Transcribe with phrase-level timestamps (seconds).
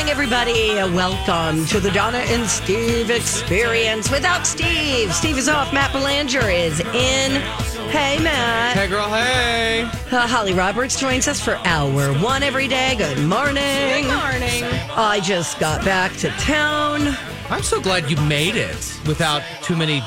[0.00, 0.74] Morning, everybody.
[0.94, 5.12] Welcome to the Donna and Steve experience without Steve.
[5.12, 5.74] Steve is off.
[5.74, 7.42] Matt Belanger is in.
[7.90, 8.78] Hey, Matt.
[8.78, 9.82] Hey, girl, hey.
[10.10, 12.94] Uh, Holly Roberts joins us for hour one every day.
[12.96, 14.04] Good morning.
[14.04, 14.64] Good morning.
[14.96, 17.14] I just got back to town.
[17.50, 20.02] I'm so glad you made it without too many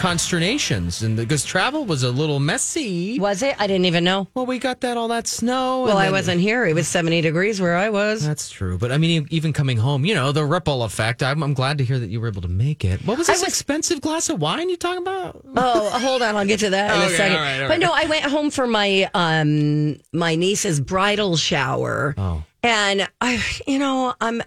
[0.00, 3.18] consternations, and because travel was a little messy.
[3.18, 3.54] Was it?
[3.58, 4.28] I didn't even know.
[4.34, 5.82] Well, we got that all that snow.
[5.82, 6.64] Well, I wasn't here.
[6.66, 8.24] It was 70 degrees where I was.
[8.26, 11.22] That's true, but I mean, even coming home, you know, the ripple effect.
[11.22, 13.04] I'm, I'm glad to hear that you were able to make it.
[13.06, 15.42] What was this was- expensive glass of wine you talking about?
[15.56, 17.36] Oh, hold on, I'll get to that in a second.
[17.36, 17.80] all right, all But right.
[17.80, 22.14] no, I went home for my um my niece's bridal shower.
[22.16, 22.44] Oh.
[22.62, 24.42] And I you know, I'm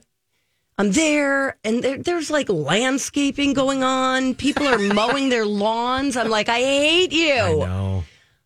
[0.77, 4.35] I'm there and there, there's like landscaping going on.
[4.35, 6.17] People are mowing their lawns.
[6.17, 7.35] I'm like, I hate you.
[7.35, 8.03] No.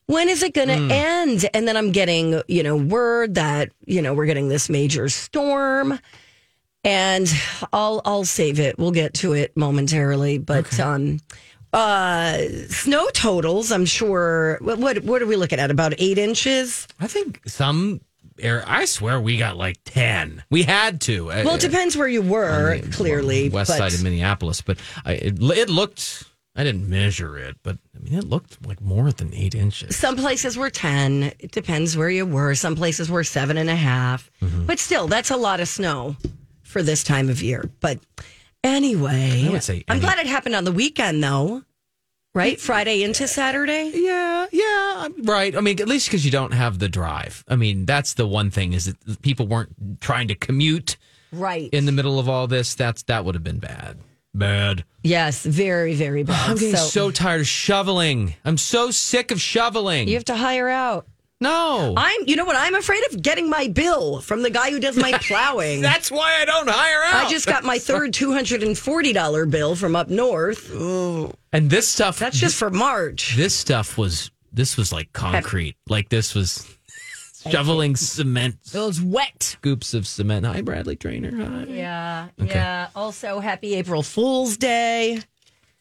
[0.08, 0.92] When is it going to Hmm.
[0.92, 1.50] end?
[1.54, 6.00] And then I'm getting, you know, word that, you know, we're getting this major storm.
[6.84, 7.28] And
[7.74, 8.78] I'll I'll save it.
[8.80, 11.20] We'll get to it momentarily, but um
[11.74, 12.38] uh
[12.70, 15.70] snow totals, I'm sure what what, are we looking at?
[15.70, 16.88] About 8 inches?
[17.02, 18.00] I think some.
[18.40, 20.44] Air, I swear we got like ten.
[20.50, 21.26] We had to.
[21.26, 23.50] Well, it depends where you were, the clearly.
[23.50, 26.24] west but side of Minneapolis, but I, it, it looked.
[26.56, 29.96] I didn't measure it, but I mean, it looked like more than eight inches.
[29.96, 31.34] Some places were 10.
[31.38, 32.56] It depends where you were.
[32.56, 34.32] Some places were seven and a half.
[34.42, 34.66] Mm-hmm.
[34.66, 36.16] But still, that's a lot of snow
[36.64, 37.70] for this time of year.
[37.80, 38.00] But
[38.64, 41.62] anyway, I would say I'm glad it happened on the weekend, though.
[42.38, 42.60] Right?
[42.60, 43.92] Friday into Saturday?
[43.96, 45.56] Yeah, yeah, right.
[45.58, 47.44] I mean, at least because you don't have the drive.
[47.48, 50.98] I mean, that's the one thing is that people weren't trying to commute
[51.32, 51.70] Right.
[51.74, 52.76] in the middle of all this.
[52.76, 53.98] That's that would have been bad.
[54.34, 54.84] Bad.
[55.04, 56.52] yes, very, very bad.
[56.52, 58.36] I'm getting so, tired of shoveling.
[58.46, 60.08] I'm so sick of shoveling.
[60.08, 61.08] you have to hire out.
[61.40, 62.56] No, I'm, you know what?
[62.56, 65.82] I'm afraid of getting my bill from the guy who does my plowing.
[65.82, 67.26] that's why I don't hire out.
[67.26, 70.72] I just got my third $240 bill from up north.
[70.74, 71.32] Ooh.
[71.54, 72.20] and this stuff.
[72.20, 73.36] That's just for March.
[73.36, 75.76] this stuff was this was like concrete.
[75.88, 76.66] Like this was
[77.50, 79.44] shoveling cement, It was wet.
[79.44, 80.46] scoops of cement.
[80.46, 81.32] Hi, Bradley Trainer.
[81.36, 81.66] Hi.
[81.72, 82.88] Yeah, yeah.
[82.96, 85.20] Also, happy April Fool's Day.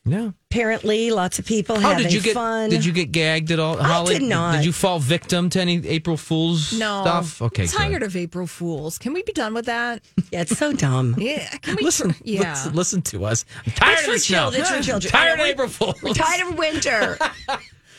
[0.09, 0.31] Yeah.
[0.53, 2.35] Apparently, lots of people How having did you get?
[2.35, 2.71] fun.
[2.71, 4.19] Did you get gagged at all, I Holly?
[4.21, 4.57] did not.
[4.57, 7.03] Did you fall victim to any April Fool's No.
[7.03, 7.43] stuff?
[7.43, 8.03] Okay, Tired good.
[8.05, 8.99] of April Fools.
[8.99, 10.03] Can we be done with that?
[10.31, 11.17] Yeah, it's so dumb.
[11.19, 11.49] Yeah.
[11.59, 12.53] Can we Listen, tr- yeah.
[12.53, 13.45] listen, listen to us.
[13.67, 14.39] I'm tired It's of for the snow.
[14.39, 14.61] children.
[14.63, 15.11] It's for children.
[15.13, 16.01] Tired of April Fools.
[16.03, 17.19] We're tired of winter.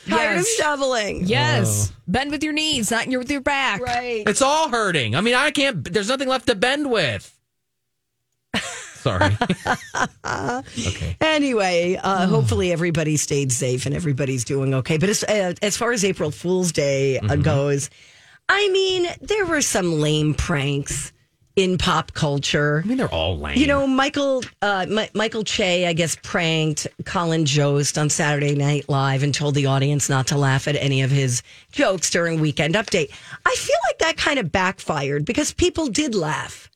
[0.07, 0.47] tired of Yes.
[0.57, 1.25] shoveling.
[1.25, 1.91] Yes.
[1.91, 1.95] Oh.
[2.07, 3.81] Bend with your knees, not your with your back.
[3.81, 4.23] Right.
[4.25, 5.13] It's all hurting.
[5.13, 5.83] I mean, I can't.
[5.83, 7.33] There's nothing left to bend with.
[9.07, 9.37] Sorry.
[10.87, 11.17] okay.
[11.21, 14.97] Anyway, uh, hopefully everybody stayed safe and everybody's doing okay.
[14.97, 17.89] But as, uh, as far as April Fool's Day uh, goes,
[18.49, 21.11] I mean, there were some lame pranks
[21.55, 22.81] in pop culture.
[22.83, 23.57] I mean, they're all lame.
[23.57, 28.87] You know, Michael uh, Mi- Michael Che, I guess, pranked Colin Jost on Saturday Night
[28.87, 31.41] Live and told the audience not to laugh at any of his
[31.71, 33.11] jokes during Weekend Update.
[33.45, 36.69] I feel like that kind of backfired because people did laugh.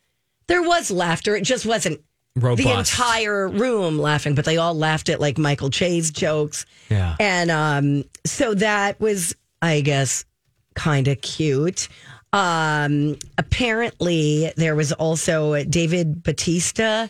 [0.47, 1.35] There was laughter.
[1.35, 2.01] It just wasn't
[2.35, 2.63] robust.
[2.67, 6.65] the entire room laughing, but they all laughed at like Michael Che's jokes.
[6.89, 7.15] Yeah.
[7.19, 10.25] And um, so that was, I guess,
[10.75, 11.87] kind of cute.
[12.33, 17.09] Um, apparently, there was also David Bautista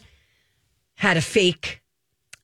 [0.96, 1.82] had a fake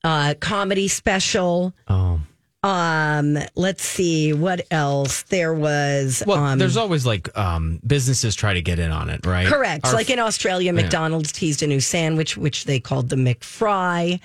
[0.04, 1.74] uh, comedy special.
[1.88, 2.20] Oh.
[2.64, 6.24] Um, let's see what else there was.
[6.26, 9.46] Well, um, there's always like um, businesses try to get in on it, right?
[9.46, 9.86] Correct.
[9.86, 14.18] Our- like in Australia, McDonald's teased a new sandwich, which they called the McFry,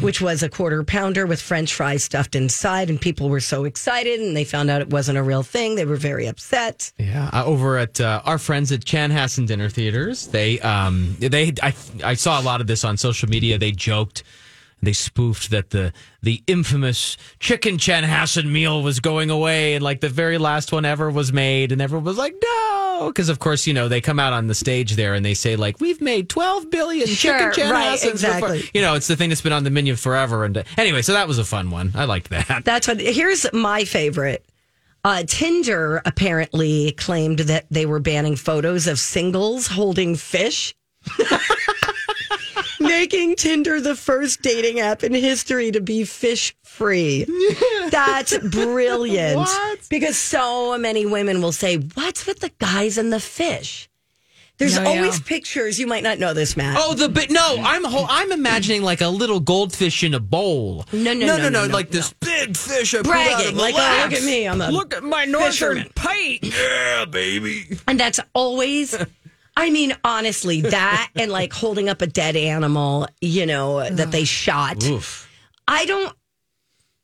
[0.00, 4.20] which was a quarter pounder with French fries stuffed inside, and people were so excited,
[4.20, 5.74] and they found out it wasn't a real thing.
[5.74, 6.92] They were very upset.
[6.98, 11.72] Yeah, uh, over at uh, our friends at Chanhassen Dinner Theaters, they um they I
[12.04, 13.56] I saw a lot of this on social media.
[13.56, 14.24] They joked,
[14.82, 15.92] they spoofed that the
[16.22, 21.10] the infamous chicken Chanhassen meal was going away, and like the very last one ever
[21.10, 24.32] was made, and everyone was like, no, because of course you know they come out
[24.32, 27.98] on the stage there and they say like we've made twelve billion Sure, chicken right,
[27.98, 28.58] Chanhassens exactly.
[28.58, 30.44] before." You know, it's the thing that's been on the menu forever.
[30.44, 31.92] And uh, anyway, so that was a fun one.
[31.94, 32.62] I liked that.
[32.64, 33.00] That's what.
[33.00, 34.44] Here's my favorite.
[35.04, 40.74] Uh, Tinder apparently claimed that they were banning photos of singles holding fish.
[42.88, 47.26] Making Tinder the first dating app in history to be fish free.
[47.90, 49.36] That's brilliant.
[49.38, 49.78] What?
[49.88, 53.88] Because so many women will say, What's with the guys and the fish?
[54.58, 55.24] There's Yeah, always yeah.
[55.24, 55.78] pictures.
[55.78, 56.76] You might not know this, Matt.
[56.80, 57.30] Oh, the bit.
[57.30, 60.84] No, I'm ho- I'm imagining like a little goldfish in a bowl.
[60.92, 62.92] No, no, no, no, no, no, like this big fish.
[62.92, 65.04] I pulled out of bragging the like, oh, look at me, I'm a Look at
[65.04, 65.76] my fisherman.
[65.76, 66.40] northern pike.
[66.42, 67.78] Yeah, baby.
[67.86, 68.96] And that's always,
[69.58, 74.24] I mean, honestly, that and like holding up a dead animal, you know, that they
[74.24, 74.84] shot.
[74.86, 75.28] Oof.
[75.66, 76.14] I don't,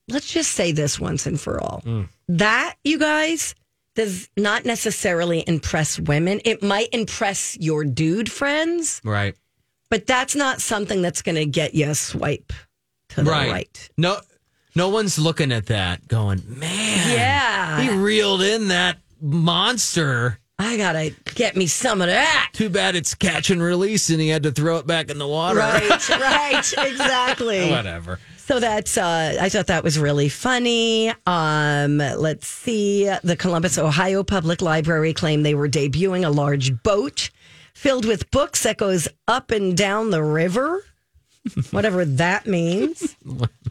[0.08, 1.82] let's just say this once and for all.
[1.84, 2.08] Mm.
[2.28, 3.54] That, you guys,
[3.94, 6.40] does not necessarily impress women.
[6.44, 9.36] It might impress your dude friends, Right.
[9.90, 12.52] but that's not something that's going to get you a swipe
[13.10, 13.50] to the Right.
[13.50, 13.90] right.
[13.96, 14.16] No,
[14.74, 17.10] no one's looking at that going, man.
[17.10, 17.80] Yeah.
[17.82, 20.38] He reeled in that monster.
[20.58, 22.50] I got to get me some of that.
[22.52, 25.26] Too bad it's catch and release, and he had to throw it back in the
[25.26, 25.58] water.
[25.58, 27.70] Right, right, exactly.
[27.70, 28.20] Whatever.
[28.36, 31.12] So that's uh, I thought that was really funny.
[31.26, 33.10] Um, let's see.
[33.24, 37.30] The Columbus, Ohio Public Library claimed they were debuting a large boat
[37.72, 40.84] filled with books that goes up and down the river,
[41.70, 43.16] whatever that means.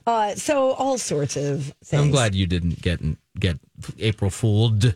[0.06, 2.04] Uh, so all sorts of things.
[2.04, 3.00] I'm glad you didn't get
[3.40, 3.58] get
[4.00, 4.94] April fooled.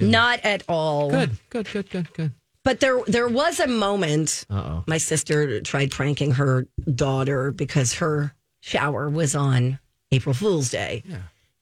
[0.00, 1.10] Not at all.
[1.10, 2.32] Good, good, good, good, good.
[2.64, 4.44] But there there was a moment.
[4.50, 4.84] Uh oh.
[4.86, 9.78] My sister tried pranking her daughter because her shower was on
[10.12, 11.02] April Fool's Day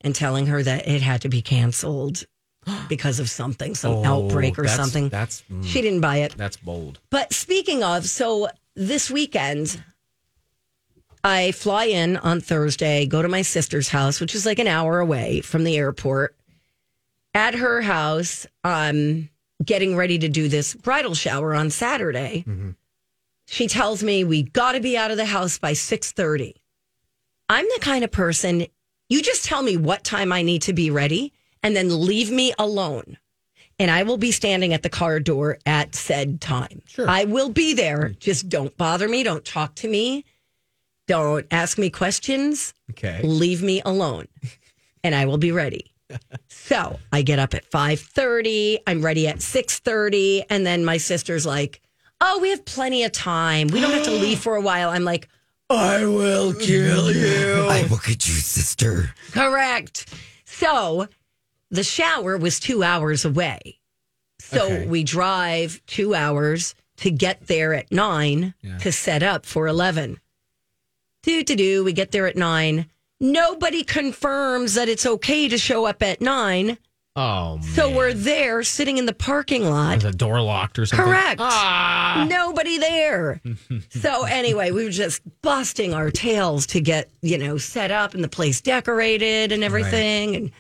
[0.00, 2.24] and telling her that it had to be canceled
[2.88, 5.08] because of something, some outbreak or Oh, that's- something.
[5.08, 6.34] That's mm, she didn't buy it.
[6.36, 6.98] that's bold.
[7.10, 9.80] But speaking of, so this weekend,
[11.24, 14.98] I fly in on Thursday, go to my sister's house, which is like an hour
[15.00, 16.34] away from the airport.
[17.34, 19.28] At her house, um,
[19.64, 22.44] getting ready to do this bridal shower on Saturday.
[23.46, 26.56] She tells me we got to be out of the house by six thirty.
[27.48, 28.66] I'm the kind of person
[29.08, 31.32] you just tell me what time I need to be ready,
[31.62, 33.16] and then leave me alone
[33.78, 36.82] and I will be standing at the car door at said time.
[36.86, 37.08] Sure.
[37.08, 38.10] I will be there.
[38.18, 39.22] Just don't bother me.
[39.22, 40.24] Don't talk to me.
[41.06, 42.74] Don't ask me questions.
[42.90, 43.20] Okay.
[43.22, 44.26] Leave me alone,
[45.02, 45.92] and I will be ready.
[46.48, 48.78] So I get up at five thirty.
[48.86, 51.80] I'm ready at six thirty, and then my sister's like,
[52.20, 53.68] "Oh, we have plenty of time.
[53.68, 55.28] We don't have to leave for a while." I'm like,
[55.70, 57.14] "I will kill mm.
[57.14, 59.14] you." I will get you, sister.
[59.32, 60.12] Correct.
[60.44, 61.08] So
[61.70, 63.78] the shower was two hours away.
[64.40, 64.86] So Okay.
[64.86, 68.78] we drive two hours to get there at nine Yeah.
[68.78, 70.18] to set up for 11.
[71.22, 71.84] Do, to do.
[71.84, 72.88] We get there at nine.
[73.20, 76.78] Nobody confirms that it's okay to show up at nine.
[77.16, 77.62] Oh, man.
[77.64, 80.00] So we're there sitting in the parking lot.
[80.02, 81.04] The door locked or something?
[81.04, 81.40] Correct.
[81.42, 82.24] Ah.
[82.30, 83.40] Nobody there.
[83.90, 88.22] so anyway, we were just busting our tails to get, you know, set up and
[88.22, 90.36] the place decorated and everything.
[90.36, 90.50] And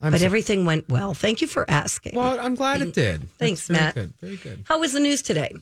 [0.00, 1.12] I'm but so- everything went well.
[1.12, 2.14] Thank you for asking.
[2.16, 3.28] well, I'm glad it did.
[3.38, 3.94] Thanks, That's very Matt.
[3.94, 4.14] Good.
[4.20, 4.64] Very good.
[4.66, 5.52] How was the news today?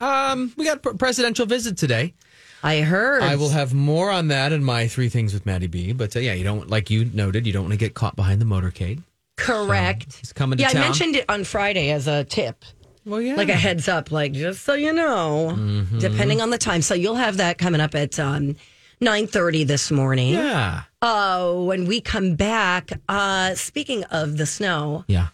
[0.00, 2.14] Um, we got a presidential visit today.
[2.62, 3.22] I heard.
[3.22, 5.92] I will have more on that in my three things with Matty B.
[5.92, 8.40] But uh, yeah, you don't like you noted, you don't want to get caught behind
[8.40, 9.02] the motorcade.
[9.36, 10.16] correct.
[10.20, 10.82] He's coming to yeah, town.
[10.82, 12.64] I mentioned it on Friday as a tip,
[13.06, 15.98] Well, yeah, like a heads up, like just so you know, Mm-hmm.
[16.00, 16.82] depending on the time.
[16.82, 18.56] So you'll have that coming up at um,
[19.00, 20.34] nine thirty this morning.
[20.34, 25.28] yeah, Uh, when we come back, uh, speaking of the snow, yeah.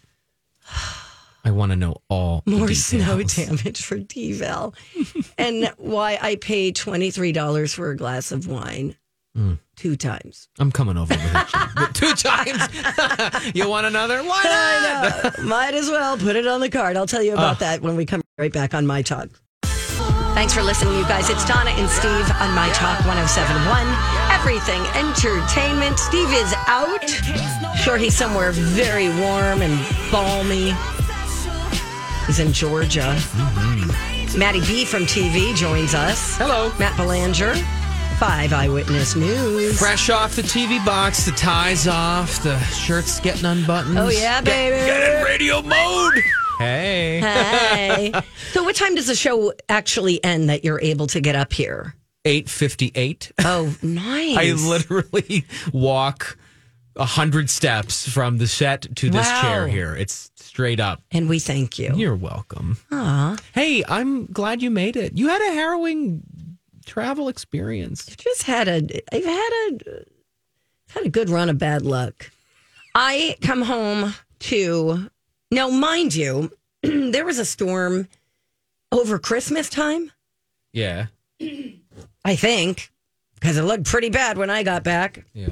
[1.47, 2.85] I want to know all more details.
[2.87, 4.73] snow damage for T-Val
[5.37, 8.97] and why I paid $23 for a glass of wine
[9.37, 9.59] Mm.
[9.75, 10.49] two times.
[10.57, 11.47] I'm coming over with it.
[11.93, 13.51] two times.
[13.55, 14.17] you want another?
[14.23, 15.25] Why not?
[15.25, 15.43] I know.
[15.47, 16.97] Might as well put it on the card.
[16.97, 19.29] I'll tell you about that when we come right back on My Talk.
[20.33, 21.29] Thanks for listening, you guys.
[21.29, 23.85] It's Donna and Steve on My Talk 1071.
[24.31, 25.99] Everything entertainment.
[25.99, 27.07] Steve is out.
[27.77, 29.77] Sure, he's somewhere very warm and
[30.11, 30.73] balmy.
[32.27, 33.15] He's in Georgia.
[33.17, 34.37] Mm-hmm.
[34.37, 36.35] Matty B from TV joins us.
[36.35, 36.73] Hello.
[36.77, 37.55] Matt Belanger,
[38.19, 39.79] Five Eyewitness News.
[39.79, 43.97] Fresh off the TV box, the ties off, the shirt's getting unbuttoned.
[43.97, 44.75] Oh, yeah, baby.
[44.75, 46.21] Get in radio mode.
[46.57, 47.21] Hey.
[47.21, 48.13] Hey.
[48.51, 51.95] so, what time does the show actually end that you're able to get up here?
[52.25, 53.31] 858.
[53.45, 54.37] Oh, nice.
[54.37, 56.37] I literally walk
[56.97, 59.41] a hundred steps from the set to this Wow.
[59.41, 59.95] chair here.
[59.95, 61.01] It's straight up.
[61.11, 61.93] and we thank you.
[61.95, 62.77] You're welcome.
[62.91, 63.37] Aw.
[63.53, 65.15] Hey, I'm glad you made it.
[65.17, 66.23] You had a harrowing
[66.85, 68.07] travel experience.
[68.09, 68.77] I've just had a,
[69.13, 70.03] I've had a,
[70.89, 72.31] had a good run of bad luck.
[72.95, 75.09] I come home to
[75.51, 76.51] now, mind you,
[76.81, 78.07] there was a storm
[78.91, 80.11] over Christmas time.
[80.73, 81.07] Yeah.
[82.25, 82.91] I think
[83.35, 85.25] because it looked pretty bad when I got back.
[85.33, 85.49] Yeah.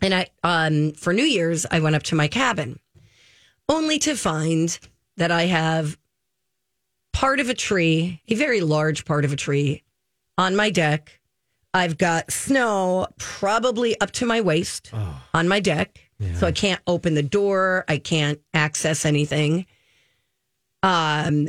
[0.00, 2.78] And I, um, for New Year's, I went up to my cabin,
[3.68, 4.78] only to find
[5.16, 5.98] that I have
[7.12, 9.82] part of a tree, a very large part of a tree,
[10.36, 11.18] on my deck.
[11.74, 14.90] I've got snow probably up to my waist
[15.34, 15.98] on my deck,
[16.34, 17.84] so I can't open the door.
[17.88, 19.66] I can't access anything.
[20.82, 21.48] Um,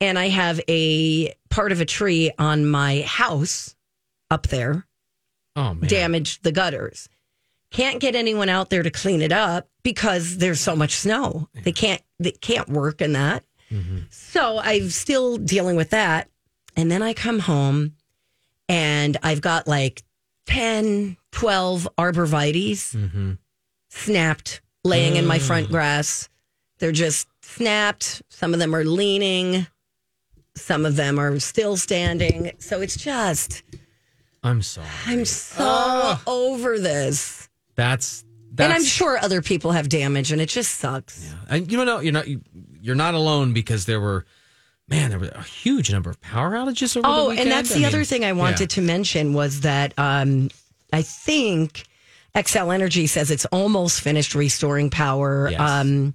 [0.00, 3.74] and I have a part of a tree on my house
[4.30, 4.86] up there
[5.56, 5.88] Oh man.
[5.88, 7.08] damaged the gutters.
[7.76, 11.50] Can't get anyone out there to clean it up because there's so much snow.
[11.62, 13.44] They can't they can't work in that.
[13.70, 13.98] Mm-hmm.
[14.08, 16.30] So I'm still dealing with that.
[16.74, 17.92] And then I come home
[18.66, 20.02] and I've got like
[20.46, 23.32] 10, 12 arborvitaes mm-hmm.
[23.90, 25.72] snapped laying in my front mm.
[25.72, 26.30] grass.
[26.78, 28.22] They're just snapped.
[28.30, 29.66] Some of them are leaning.
[30.54, 32.52] Some of them are still standing.
[32.58, 33.64] So it's just
[34.42, 34.88] I'm sorry.
[35.06, 36.22] I'm so ah.
[36.26, 37.35] over this.
[37.76, 41.26] That's that's and I'm sure other people have damage and it just sucks.
[41.48, 41.56] Yeah.
[41.56, 42.40] And you know, you're not you,
[42.80, 44.24] you're not alone because there were,
[44.88, 47.74] man, there were a huge number of power outages over the Oh, and that's I
[47.74, 48.66] the mean, other thing I wanted yeah.
[48.66, 50.48] to mention was that um,
[50.92, 51.84] I think
[52.34, 55.60] Xcel Energy says it's almost finished restoring power Yes.
[55.60, 56.14] um,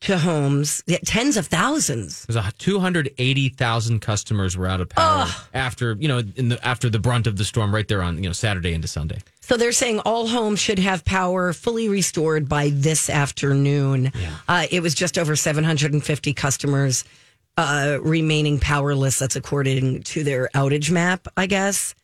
[0.00, 2.26] to homes, Yeah, tens of thousands.
[2.26, 6.98] There's a 280,000 customers were out of power after you know in the after the
[6.98, 9.18] brunt of the storm right there on you know Saturday into Sunday.
[9.42, 14.12] So they're saying all homes should have power fully restored by this afternoon.
[14.48, 17.04] Uh, it was just over 750 customers
[17.58, 19.18] uh, remaining powerless.
[19.18, 21.94] That's according to their outage map, I guess.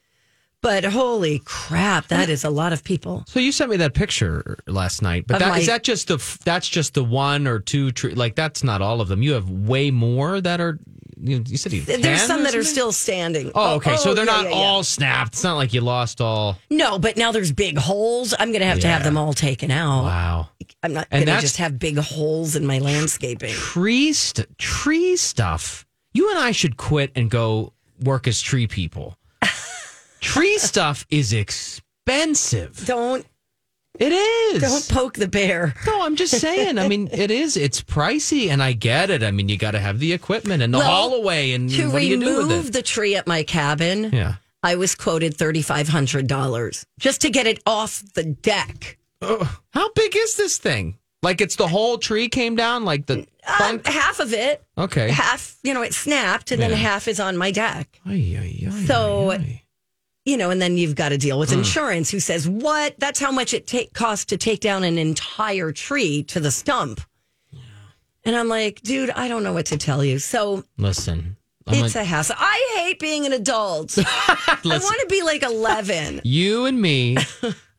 [0.60, 3.22] But holy crap, that is a lot of people.
[3.28, 6.16] So you sent me that picture last night, but that, my- is that just the
[6.44, 9.22] that's just the one or two tre- like that's not all of them.
[9.22, 10.80] You have way more that are
[11.20, 13.48] you, you said you There's some that are still standing.
[13.48, 13.96] Oh, oh okay.
[13.96, 14.56] so oh, they're yeah, not yeah, yeah.
[14.56, 15.34] all snapped.
[15.34, 16.56] It's not like you lost all.
[16.70, 18.34] No, but now there's big holes.
[18.38, 20.04] I'm going to have to have them all taken out.
[20.04, 20.48] Wow.
[20.82, 23.52] I'm not going to just have big holes in my landscaping.
[23.52, 25.86] Tree st- tree stuff.
[26.12, 27.72] You and I should quit and go
[28.02, 29.16] work as tree people.
[30.20, 32.84] tree stuff is expensive.
[32.86, 33.26] Don't
[33.98, 34.62] It is.
[34.62, 35.74] don't poke the bear.
[35.86, 36.78] No, I'm just saying.
[36.78, 37.56] I mean, it is.
[37.56, 39.22] It's pricey, and I get it.
[39.24, 41.90] I mean, you got to have the equipment and the Well, haul away, and To
[41.90, 44.34] what do you do with remove the tree at my cabin, yeah.
[44.62, 48.98] I was quoted $3,500 just to get it off the deck.
[49.20, 50.96] Oh, How big is this thing?
[51.22, 53.26] Like it's the whole tree came down, like the
[53.60, 55.08] Um, half of it, Okay.
[55.10, 58.00] half, you know, it snapped, and then half is on my deck.
[58.06, 59.38] Ay, ay, ay, So-.
[60.28, 61.40] You know, and then you've got to deal Hmm.
[61.40, 62.94] with insurance who says, What?
[62.98, 67.00] That's how much it take, costs to take down an entire tree to the stump.
[68.24, 70.18] And I'm like, dude, I don't know what to tell you.
[70.18, 72.36] So listen, I'm it's a hassle.
[72.38, 73.96] I hate being an adult.
[74.06, 76.20] I want to be like 11.
[76.24, 77.16] you and me,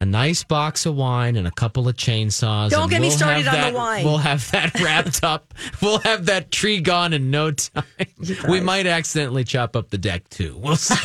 [0.02, 2.72] a nice box of wine and a couple of chainsaws.
[2.72, 4.06] Don't and get me started have on the that- wine.
[4.06, 5.54] We'll have that wrapped up.
[5.84, 7.84] We'll have that tree gone in no time.
[8.48, 10.58] We might accidentally chop up the deck too.
[10.58, 10.96] We'll see.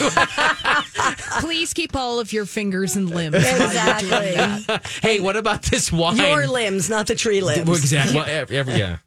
[1.40, 3.34] Please keep all of your fingers and limbs.
[3.34, 4.90] while you're doing Exactly.
[5.02, 6.16] hey, what about this wine?
[6.16, 7.66] Your limbs, not the tree limbs.
[7.66, 8.16] Well, exactly.
[8.16, 8.98] Well, ev- every, yeah.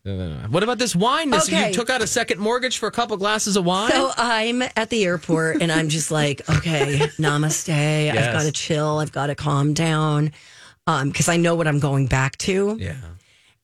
[0.48, 1.29] What about this wine?
[1.29, 1.67] This, Okay.
[1.69, 3.91] You took out a second mortgage for a couple glasses of wine?
[3.91, 7.69] So I'm at the airport and I'm just like, okay, namaste.
[8.12, 9.00] I've got to chill.
[9.00, 10.31] I've got to calm down
[10.88, 12.77] um, because I know what I'm going back to.
[12.79, 12.96] yeah.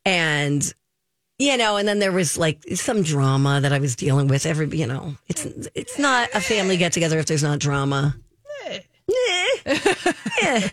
[0.06, 0.74] And,
[1.40, 4.46] you know, and then there was like some drama that I was dealing with.
[4.46, 8.16] Every, you know, it's it's not a family get together if there's not drama.
[10.42, 10.70] Eh.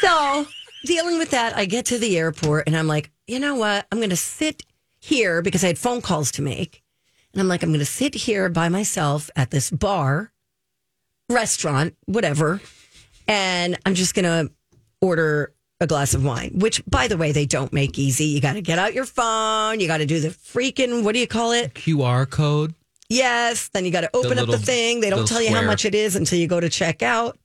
[0.00, 0.46] So
[0.84, 3.86] dealing with that, I get to the airport and I'm like, you know what?
[3.90, 4.62] I'm going to sit
[5.00, 6.82] here because I had phone calls to make.
[7.32, 10.32] And I'm like, I'm going to sit here by myself at this bar,
[11.28, 12.60] restaurant, whatever.
[13.26, 14.52] And I'm just going to
[15.00, 18.26] order a glass of wine, which, by the way, they don't make easy.
[18.26, 19.80] You got to get out your phone.
[19.80, 21.74] You got to do the freaking, what do you call it?
[21.74, 22.74] QR code.
[23.08, 23.68] Yes.
[23.68, 25.00] Then you got to open up little- the thing.
[25.00, 27.38] They don't tell you how much it is until you go to check out.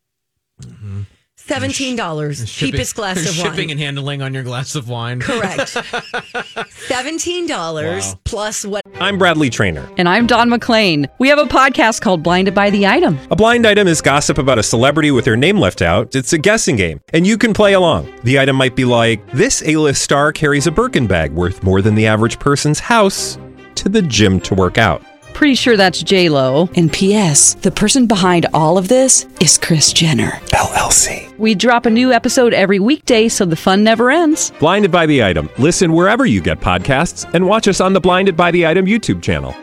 [1.37, 3.51] $17, cheapest glass of wine.
[3.51, 5.19] Shipping and handling on your glass of wine.
[5.19, 5.59] Correct.
[5.73, 8.19] $17 Wow.
[8.23, 9.89] plus what I'm Bradley Trainer.
[9.97, 11.07] And I'm Don McClain.
[11.17, 13.17] We have a podcast called Blinded by the Item.
[13.31, 16.13] A blind item is gossip about a celebrity with their name left out.
[16.15, 18.13] It's a guessing game, and you can play along.
[18.23, 21.95] The item might be like this: A-list star carries a Birkin bag worth more than
[21.95, 23.39] the average person's house
[23.75, 25.01] to the gym to work out.
[25.39, 26.67] Pretty sure that's J Lo.
[26.75, 27.53] And P.S.
[27.53, 30.31] The person behind all of this is Kris Jenner.
[30.51, 31.33] LLC.
[31.37, 34.51] We drop a new episode every weekday, so the fun never ends.
[34.59, 35.49] Blinded by the item.
[35.57, 39.21] Listen wherever you get podcasts, and watch us on the Blinded by the Item YouTube
[39.21, 39.53] channel.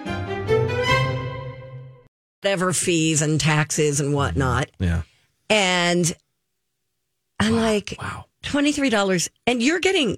[2.43, 4.71] whatever fees and taxes and whatnot.
[4.79, 5.03] Yeah.
[5.51, 6.11] And
[7.39, 8.25] I'm like, Wow.
[8.45, 9.29] $23.
[9.47, 10.17] And you're getting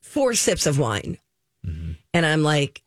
[0.00, 1.18] four sips of wine.
[1.64, 1.92] Mm-hmm.
[2.12, 2.82] And I'm like,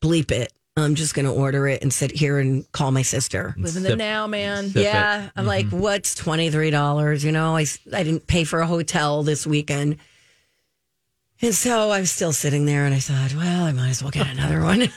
[0.00, 0.52] bleep it.
[0.76, 3.54] I'm just going to order it and sit here and call my sister.
[3.58, 4.68] Living the now, man.
[4.68, 4.82] sip it.
[4.84, 5.30] yeah.
[5.36, 5.80] I'm like, mm-hmm.
[5.80, 7.24] what's $23?
[7.24, 9.96] You know, I, I didn't pay for a hotel this weekend.
[11.42, 14.10] And so I was still sitting there and I thought, well, I might as well
[14.10, 14.88] get another one.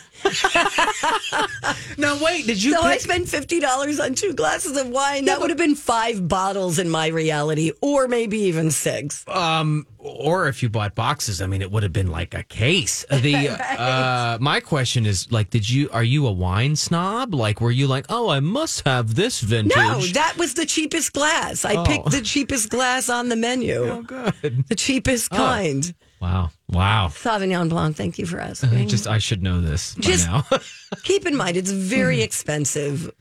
[1.98, 5.26] Now wait, did you So I spent fifty dollars on two glasses of wine.
[5.26, 9.26] That would have been five bottles in my reality, or maybe even six.
[9.28, 13.06] um or if you bought boxes, I mean it would have been like a case.
[13.10, 17.34] The uh my question is like did you are you a wine snob?
[17.34, 21.14] Like were you like, "Oh, I must have this vintage." No, that was the cheapest
[21.14, 21.66] glass.
[21.66, 21.84] I Oh.
[21.84, 23.84] picked the cheapest glass on the menu.
[23.90, 24.66] oh good.
[24.68, 25.94] The cheapest kind.
[26.24, 26.52] Wow.
[26.70, 27.08] Wow.
[27.10, 27.98] Sauvignon Blanc.
[27.98, 28.88] Thank you for I asking.
[28.88, 30.46] just I should know this by Just- now.
[31.04, 32.24] Keep in mind, it's very hmm.
[32.24, 33.12] expensive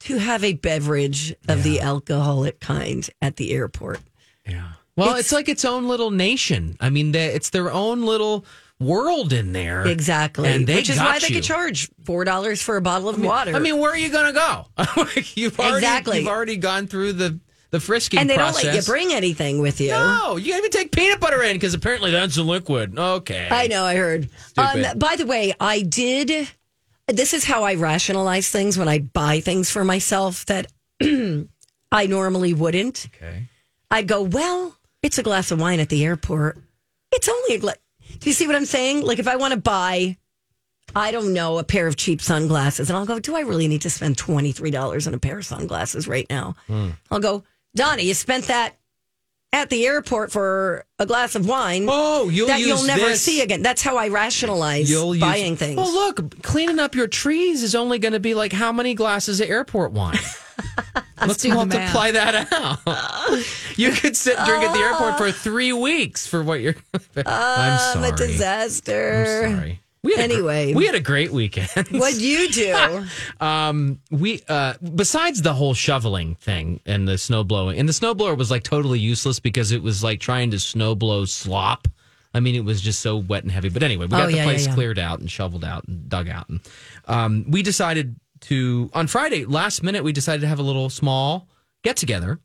[0.00, 4.00] to have a beverage of the alcoholic kind at the airport.
[4.46, 4.72] yeah.
[4.94, 6.76] Well, it's, It's- like its own little nation.
[6.80, 8.44] I mean, they, it's their own little
[8.78, 9.86] world in there.
[9.86, 10.48] Exactly.
[10.50, 11.36] And they Which is why they you.
[11.36, 13.54] could charge four dollars for a bottle of water.
[13.54, 14.66] I mean, where are you going to go?
[14.96, 16.18] Like, you've already, Exactly.
[16.18, 17.40] You've already gone through the
[17.74, 18.62] the frisking and they process.
[18.62, 19.90] don't let you bring anything with you.
[19.90, 22.96] No, you can't even take peanut butter in because apparently that's a liquid.
[22.96, 23.48] Okay.
[23.50, 24.30] I know, I heard.
[24.56, 26.48] Um, by the way, I did.
[27.08, 30.70] This is how I rationalize things when I buy things for myself that
[31.02, 33.08] I normally wouldn't.
[33.16, 33.48] Okay.
[33.90, 36.58] I go, well, it's a glass of wine at the airport.
[37.10, 37.76] It's only a glass.
[38.20, 39.02] Do you see what I'm saying?
[39.04, 40.16] Like if I want to buy,
[40.94, 43.82] I don't know, a pair of cheap sunglasses, and I'll go, do I really need
[43.82, 46.54] to spend twenty three dollars on a pair of sunglasses right now?
[46.68, 46.90] Hmm.
[47.10, 47.42] I'll go,
[47.74, 48.76] Donnie, you spent that
[49.52, 51.86] at the airport for a glass of wine.
[51.88, 53.22] Oh, you'll that you'll never this.
[53.22, 53.62] see again.
[53.62, 55.76] That's how I rationalize You'll buying use, things.
[55.76, 59.40] Well, look, cleaning up your trees is only going to be like how many glasses
[59.40, 60.18] of airport wine?
[61.20, 63.44] Let's multiply that out.
[63.76, 65.32] you could sit and drink at the airport for ah.
[65.32, 66.74] three weeks for what you're.
[67.16, 69.44] I'm ah, I'm a disaster.
[69.46, 69.80] I'm sorry.
[70.04, 70.74] We had a Anyway.
[70.74, 71.88] we had a great weekend.
[71.90, 73.04] What'd you do?
[73.40, 78.14] Um, we uh, besides the whole shoveling thing and the snow blowing, and the snow
[78.14, 81.88] blower was like totally useless because it was like trying to snow blow slop.
[82.34, 83.68] I mean, it was just so wet and heavy.
[83.70, 84.74] But anyway, we got Oh, the yeah, yeah, place yeah.
[84.74, 86.60] cleared out and shoveled out and dug out, and
[87.06, 91.48] um, we decided to on Friday last minute we decided to have a little small
[91.82, 92.38] get together,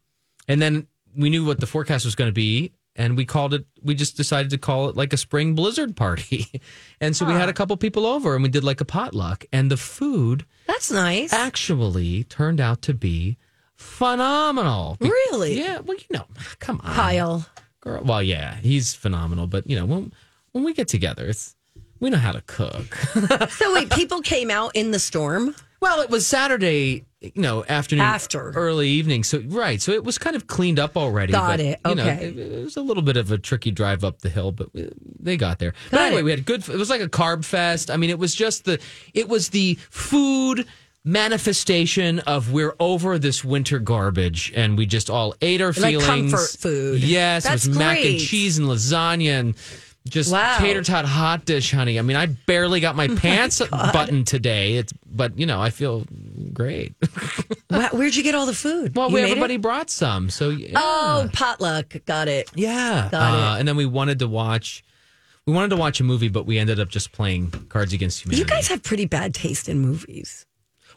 [0.47, 2.71] and then we knew what the forecast was going to be.
[2.99, 6.47] And we called it, we just decided to call it like a spring blizzard party.
[7.01, 9.45] And so we had a couple people over and we did like a potluck.
[9.53, 11.31] And the food That's nice.
[11.31, 13.37] actually turned out to be
[13.77, 14.97] phenomenal.
[14.99, 15.57] Be- Really?
[15.59, 15.79] Yeah.
[15.79, 16.25] Well, you know,
[16.59, 17.45] come on, Kyle.
[17.81, 19.47] Girl, well, yeah, he's phenomenal.
[19.47, 20.11] But you know, when
[20.51, 21.55] when we get together, it's
[22.01, 22.97] we know how to cook.
[23.51, 25.55] So wait, people came out in the storm.
[25.79, 28.51] well, it was Saturday, you know, afternoon, After.
[28.51, 29.23] early evening.
[29.25, 31.33] So right, so it was kind of cleaned up already.
[31.33, 31.79] Got but, it.
[31.85, 32.25] You know, Okay.
[32.27, 34.89] it, it was a little bit of a tricky drive up the hill, but we-
[35.19, 35.73] they got there.
[35.91, 36.23] But Got anyway, it.
[36.25, 36.67] we had good.
[36.69, 37.91] It was like a carb fest.
[37.91, 38.79] I mean, it was just the.
[39.13, 40.65] It was the food
[41.23, 46.31] manifestation of we're over this winter garbage and we just all ate our Like feelings.
[46.31, 47.01] comfort food.
[47.03, 49.55] Yes, That's it was mac and cheese and lasagna and
[50.07, 50.57] just Wow.
[50.59, 51.99] tater tot hot dish, honey.
[51.99, 54.75] I mean, I barely got my pants buttoned today.
[54.77, 56.05] It's but you know, I feel
[56.53, 56.93] great.
[57.71, 58.95] Wow, where'd you get all the food?
[58.95, 59.31] well, we, made it?
[59.31, 60.71] everybody brought some, so yeah.
[60.75, 61.93] Oh, potluck.
[62.05, 62.49] Got it.
[62.55, 63.09] yeah.
[63.11, 63.59] Got Uh, it.
[63.59, 64.83] and then we wanted to watch.
[65.45, 68.39] We wanted to watch a movie, but we ended up just playing Cards Against Humanity.
[68.41, 70.47] You guys have pretty bad taste in movies.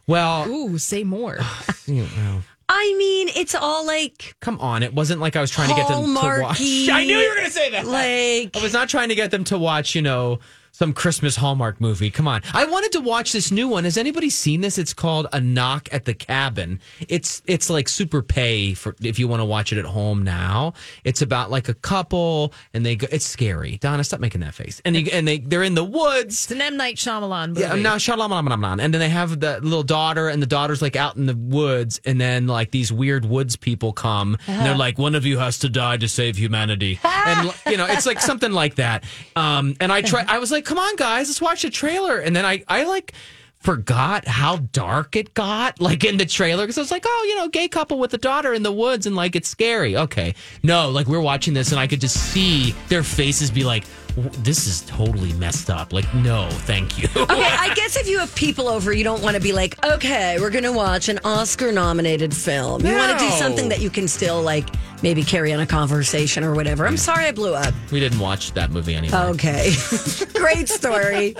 [0.06, 1.38] well, Ooh, say more.
[1.86, 4.82] you know, I mean, it's all like come on.
[4.82, 6.60] It wasn't like I was trying to get them to watch.
[6.60, 7.86] I knew you were going to say that.
[7.86, 10.38] like I was not trying to get them to watch, you know,
[10.72, 12.10] some Christmas Hallmark movie.
[12.10, 12.42] Come on.
[12.52, 13.84] I wanted to watch this new one.
[13.84, 14.78] Has anybody seen this?
[14.78, 16.80] It's called A Knock at the Cabin.
[17.08, 20.72] It's it's like super pay for if you want to watch it at home now.
[21.04, 23.76] It's about like a couple and they go it's scary.
[23.78, 24.80] Donna, stop making that face.
[24.84, 26.44] And you, and they they're in the woods.
[26.44, 27.60] It's an M Night Shyamalan movie.
[27.60, 31.16] Yeah, now shalom, and then they have the little daughter, and the daughter's like out
[31.16, 35.14] in the woods, and then like these weird woods people come, and they're like, "One
[35.14, 38.76] of you has to die to save humanity," and you know, it's like something like
[38.76, 39.04] that.
[39.36, 42.34] Um, and I try, I was like, "Come on, guys, let's watch the trailer," and
[42.34, 43.12] then I, I like
[43.60, 47.36] forgot how dark it got, like in the trailer, because I was like, "Oh, you
[47.36, 50.90] know, gay couple with a daughter in the woods, and like it's scary." Okay, no,
[50.90, 53.84] like we're watching this, and I could just see their faces be like,
[54.16, 55.92] this is totally messed up.
[55.92, 57.08] Like, no, thank you.
[57.32, 60.38] Okay, I guess if you have people over, you don't want to be like, okay,
[60.40, 62.84] we're going to watch an Oscar nominated film.
[62.84, 64.68] You want to do something that you can still, like,
[65.02, 66.86] maybe carry on a conversation or whatever.
[66.86, 67.72] I'm sorry I blew up.
[67.90, 69.16] we didn't watch that movie anyway.
[69.16, 69.72] Okay.
[70.34, 71.34] Great story.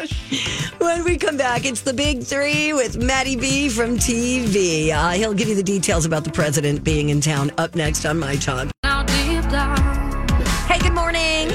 [0.79, 4.91] when we come back, it's the big three with Matty B from TV.
[4.93, 8.19] Uh, he'll give you the details about the president being in town up next on
[8.19, 8.71] My Talk.
[10.69, 11.51] Hey, good morning.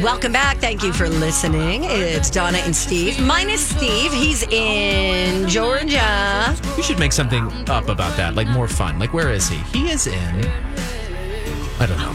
[0.00, 0.56] Welcome back.
[0.56, 1.84] Thank you for listening.
[1.84, 3.20] It's Donna and Steve.
[3.20, 4.10] Minus Steve.
[4.10, 6.56] He's in Georgia.
[6.78, 8.98] You should make something up about that, like more fun.
[8.98, 9.58] Like, where is he?
[9.78, 10.46] He is in.
[11.78, 12.12] I don't know.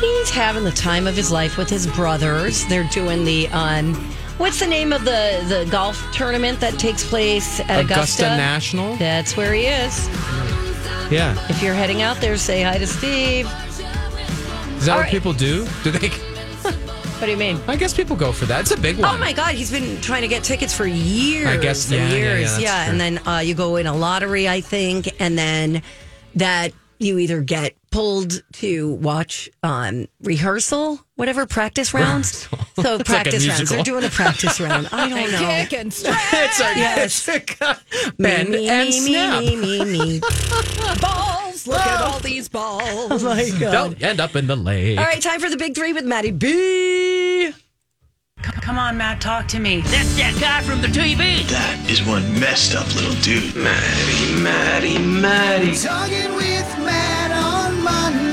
[0.00, 2.64] He's having the time of his life with his brothers.
[2.68, 3.94] They're doing the um
[4.38, 7.92] what's the name of the the golf tournament that takes place at Augusta?
[7.92, 8.96] Augusta National?
[8.96, 10.08] That's where he is.
[11.12, 11.36] Yeah.
[11.50, 13.46] If you're heading out there, say hi to Steve.
[13.46, 15.10] Is that All what right.
[15.10, 15.66] people do?
[15.84, 16.10] Do they?
[17.18, 17.60] What do you mean?
[17.66, 18.60] I guess people go for that.
[18.60, 19.12] It's a big one.
[19.12, 21.48] Oh my God, he's been trying to get tickets for years.
[21.48, 22.60] I guess- and yeah, yeah, yeah, years.
[22.60, 22.88] yeah.
[22.90, 25.82] And then uh, you go in a lottery, I think, and then
[26.36, 32.48] that you either get pulled to watch um, rehearsal, whatever practice rounds.
[32.48, 33.70] So like a practice rounds.
[33.70, 34.88] They're doing a practice round.
[34.92, 35.38] I don't know.
[35.38, 36.16] Kick and stretch.
[36.32, 37.28] it's a, Yes.
[37.28, 37.76] it's a
[38.18, 39.40] bend me, and me, snap.
[39.42, 40.20] me, me, me, me.
[41.64, 41.78] Balls.
[41.78, 43.24] Look at all these oh balls.
[43.24, 43.72] Oh my God.
[43.72, 44.98] Don't end up in the lake.
[44.98, 47.52] All right, time for the big three with Matty B.
[48.42, 49.80] Come on, Matt, talk to me.
[49.80, 51.42] That's that guy from the TV.
[51.48, 53.56] That is one messed up little dude.
[53.56, 55.74] Maddie, Maddie, Maddie.
[55.76, 58.27] Talking with Matt on Monday.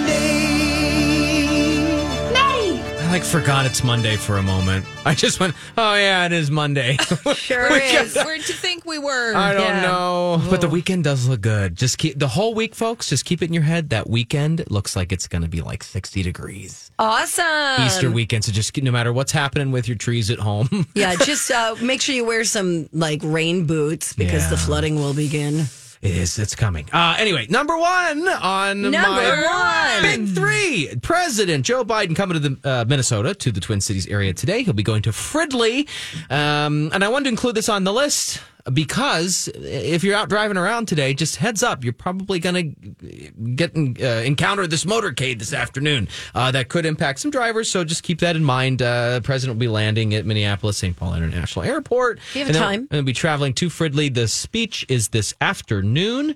[3.05, 4.83] I like forgot it's Monday for a moment.
[5.05, 6.97] I just went, oh yeah, it is Monday.
[7.35, 8.15] Sure is.
[8.15, 9.33] Where'd you think we were?
[9.35, 9.81] I don't Yeah.
[9.83, 11.75] know, but the weekend does look good.
[11.75, 13.07] Just keep the whole week, folks.
[13.09, 13.91] Just keep it in your head.
[13.91, 16.91] That weekend looks like it's going to be like sixty degrees.
[16.97, 17.85] Awesome.
[17.85, 18.43] Easter weekend.
[18.45, 22.01] So just no matter what's happening with your trees at home, Yeah, just uh, make
[22.01, 25.65] sure you wear some like rain boots because the flooding will begin.
[26.05, 26.37] It is.
[26.37, 26.87] It's coming.
[26.93, 30.03] Uh, anyway, number one on Number my one.
[30.03, 30.95] big three.
[31.01, 34.61] President Joe Biden coming to the uh, Minnesota to the Twin Cities area today.
[34.63, 35.87] He'll be going to Fridley,
[36.29, 38.39] um, and I wanted to include this on the list
[38.73, 43.75] because if you're out driving around today, just heads up, you're probably going to get
[43.77, 47.69] uh, encounter this motorcade this afternoon uh, that could impact some drivers.
[47.69, 48.81] So just keep that in mind.
[48.81, 50.95] Uh, President will be landing at Minneapolis St.
[50.95, 52.19] Paul International Airport.
[52.33, 52.79] You have and time.
[52.81, 54.13] and we'll be traveling to Fridley.
[54.13, 56.35] The speech is this afternoon.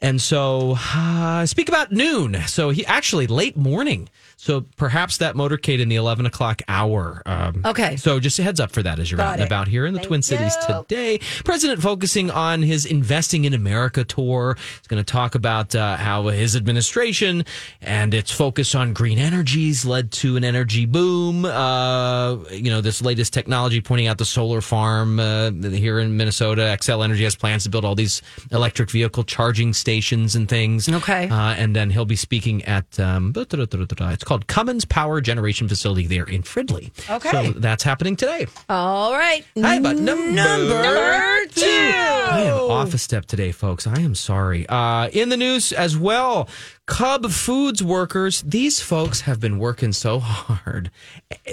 [0.00, 2.36] And so, uh, speak about noon.
[2.46, 4.08] So he actually late morning.
[4.38, 7.22] So perhaps that motorcade in the eleven o'clock hour.
[7.24, 7.96] Um, Okay.
[7.96, 9.94] So just a heads up for that as you're Got out and about here in
[9.94, 10.84] the Thank Twin Cities you.
[10.86, 11.18] today.
[11.44, 14.56] President focusing on his investing in America tour.
[14.78, 17.44] He's going to talk about uh, how his administration
[17.80, 21.44] and its focus on green energies led to an energy boom.
[21.44, 26.60] Uh, you know, this latest technology pointing out the solar farm uh, here in Minnesota.
[26.62, 28.20] Xcel Energy has plans to build all these
[28.52, 30.88] electric vehicle charging stations and things.
[30.88, 31.28] Okay.
[31.28, 36.24] Uh, and then he'll be speaking at um, it's called Cummins Power Generation Facility there
[36.24, 36.90] in Fridley.
[37.08, 37.30] Okay.
[37.30, 38.46] So that's happening today.
[38.68, 39.44] All right.
[39.58, 41.64] Hi, but number, Number two.
[41.64, 43.86] I am off a step today, folks.
[43.86, 44.66] I am sorry.
[44.68, 46.48] Uh, in the news as well,
[46.86, 50.90] Cub Foods workers, these folks have been working so hard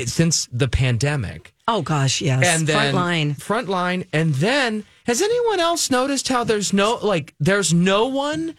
[0.05, 1.53] since the pandemic.
[1.67, 2.43] Oh gosh, yes.
[2.45, 3.33] And then Front line.
[3.35, 4.05] Front line.
[4.11, 8.55] And then has anyone else noticed how there's no like there's no one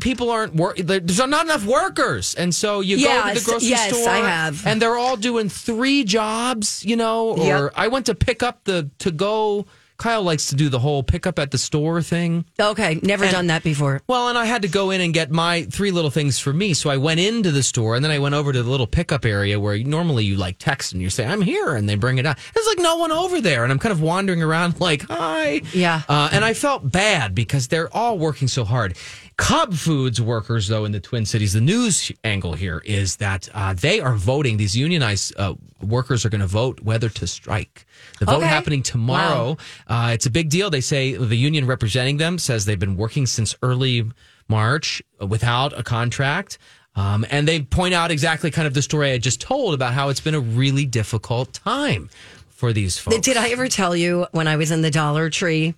[0.00, 3.90] people aren't work there's not enough workers and so you go to the grocery yes,
[3.96, 4.66] store I have.
[4.66, 7.72] and they're all doing three jobs you know or Yep.
[7.74, 9.66] i went to pick up the to go
[9.98, 13.32] kyle likes to do the whole pick up at the store thing Okay, never And-
[13.32, 14.00] done that before.
[14.08, 16.74] well, and I had to go in and get my three little things for me.
[16.74, 19.24] So I went into the store and then I went over to the little pickup
[19.24, 22.26] area where normally you like text and you say, I'm here, and they bring it
[22.26, 22.36] out.
[22.54, 23.62] There's like no one over there.
[23.64, 25.62] And I'm kind of wandering around like, hi.
[25.72, 26.02] Yeah.
[26.08, 28.96] Uh, and I felt bad because they're all working so hard.
[29.36, 33.74] Cub Foods workers, though, in the Twin Cities, the news angle here is that uh,
[33.74, 34.56] they are voting.
[34.56, 37.86] These unionized uh, workers are going to vote whether to strike.
[38.18, 38.46] The vote Okay.
[38.46, 39.56] happening tomorrow.
[39.86, 40.70] Uh, it's a big deal.
[40.70, 44.04] They say the union representing them says they've been working since early
[44.48, 46.58] March without a contract.
[46.94, 50.10] Um, and they point out exactly kind of the story I just told about how
[50.10, 52.10] it's been a really difficult time
[52.50, 53.18] for these folks.
[53.20, 55.74] Did I ever tell you when I was in the Dollar Tree?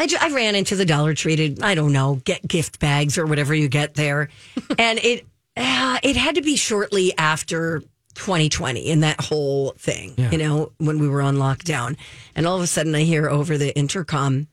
[0.00, 3.26] I, I ran into the Dollar Tree to I don't know get gift bags or
[3.26, 4.30] whatever you get there,
[4.78, 7.82] and it uh, it had to be shortly after
[8.14, 11.96] 2020 and that whole thing, you know, when we were on lockdown,
[12.34, 14.48] and all of a sudden I hear over the intercom,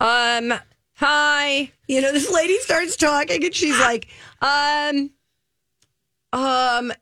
[0.00, 0.54] um,
[0.94, 4.08] hi, you know, this lady starts talking and she's like,
[4.40, 5.10] um,
[6.32, 6.92] um,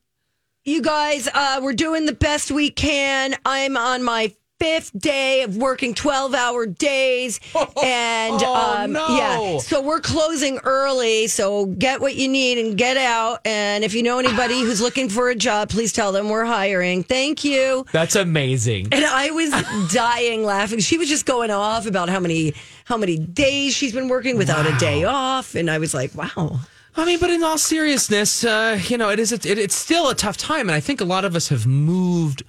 [0.64, 3.34] you guys, uh, we're doing the best we can.
[3.44, 7.38] I'm on my fifth day of working 12 hour days.
[7.82, 9.06] And Oh, um, no.
[9.16, 11.26] yeah, so we're closing early.
[11.26, 13.40] So get what you need and get out.
[13.44, 17.02] And if you know anybody who's looking for a job, please tell them we're hiring.
[17.02, 17.84] Thank you.
[17.92, 18.88] That's amazing.
[18.92, 19.50] And I was
[19.92, 20.78] dying laughing.
[20.78, 24.66] She was just going off about how many how many days she's been working without
[24.66, 26.60] a day off, and I was like, "Wow,
[26.96, 30.14] I mean, but in all seriousness, uh, you know, it is it, it's still a
[30.14, 32.42] tough time, and I think a lot of us have moved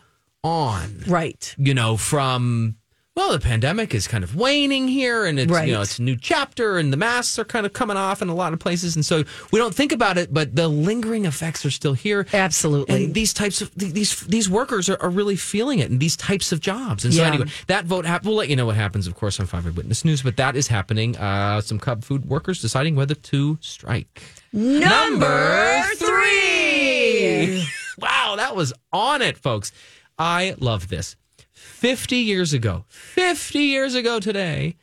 [0.46, 1.04] on.
[1.08, 2.76] right." You know, from
[3.18, 5.70] well, the pandemic is kind of waning here, and it's Right.
[5.70, 8.28] you know it's a new chapter, and the masks are kind of coming off in
[8.28, 11.66] a lot of places, and so we don't think about it, but the lingering effects
[11.66, 12.28] are still here.
[12.34, 13.06] Absolutely.
[13.06, 16.52] And these types of these these workers are, are really feeling it in these types
[16.52, 17.06] of jobs.
[17.06, 17.28] And so Yeah.
[17.30, 20.04] anyway, that vote hap- we'll let you know what happens, of course, on Five Eyewitness
[20.04, 20.22] News.
[20.22, 21.16] But that is happening.
[21.16, 24.24] Uh, some Cub food workers deciding whether to strike.
[24.52, 27.66] Number three.
[27.98, 29.72] wow, that was on it, folks.
[30.18, 31.16] I love this.
[31.54, 34.76] 50 years ago, 50 years ago today,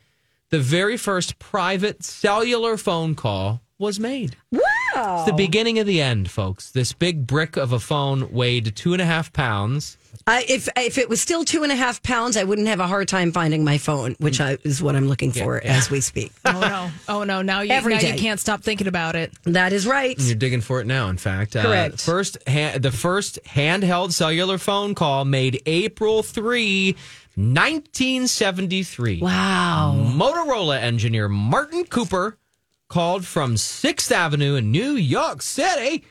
[0.49, 4.37] the very first private cellular phone call was made.
[4.95, 5.17] Wow.
[5.17, 6.71] It's the beginning of the end, folks.
[6.71, 9.97] This big brick of a phone weighed two and a half pounds.
[10.25, 12.87] I, if if it was still two and a half pounds, I wouldn't have a
[12.87, 16.31] hard time finding my phone, which I, is what I'm looking for as we speak.
[16.45, 16.91] Oh no!
[17.09, 17.41] Oh no!
[17.41, 18.13] Now you Every now day.
[18.13, 19.33] you can't stop thinking about it.
[19.43, 20.15] That is right.
[20.19, 21.55] You're digging for it now, in fact.
[21.55, 22.01] Uh, Correct.
[22.01, 26.95] first, ha- the first handheld cellular phone call made April 3,
[27.35, 29.21] 1973.
[29.21, 29.95] Wow.
[29.97, 32.37] Motorola engineer Martin Cooper
[32.93, 36.03] called from 6th Avenue in New York City.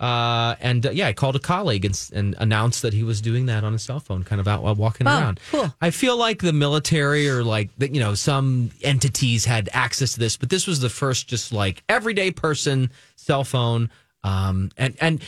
[0.00, 3.46] Uh, and uh, yeah, I called a colleague and, and announced that he was doing
[3.46, 5.38] that on his cell phone, kind of out while walking Oh, around.
[5.52, 5.72] cool.
[5.80, 10.36] I feel like the military or like, you know, some entities had access to this,
[10.36, 13.88] but this was the first just like everyday person cell phone.
[14.24, 15.22] Um, and, and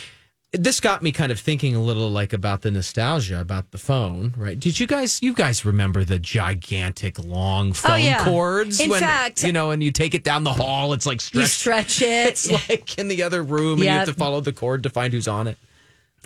[0.56, 4.34] this got me kind of thinking a little like about the nostalgia about the phone,
[4.36, 4.58] right?
[4.58, 8.24] Did you guys, you guys remember the gigantic long oh, phone Oh, yeah.
[8.24, 8.80] cords?
[8.80, 11.46] In when, fact- you know, and you take it down the hall, it's like You
[11.46, 12.28] stretch it.
[12.28, 15.12] It's like in the other room, and you have to follow the cord to find
[15.12, 15.58] who's on it.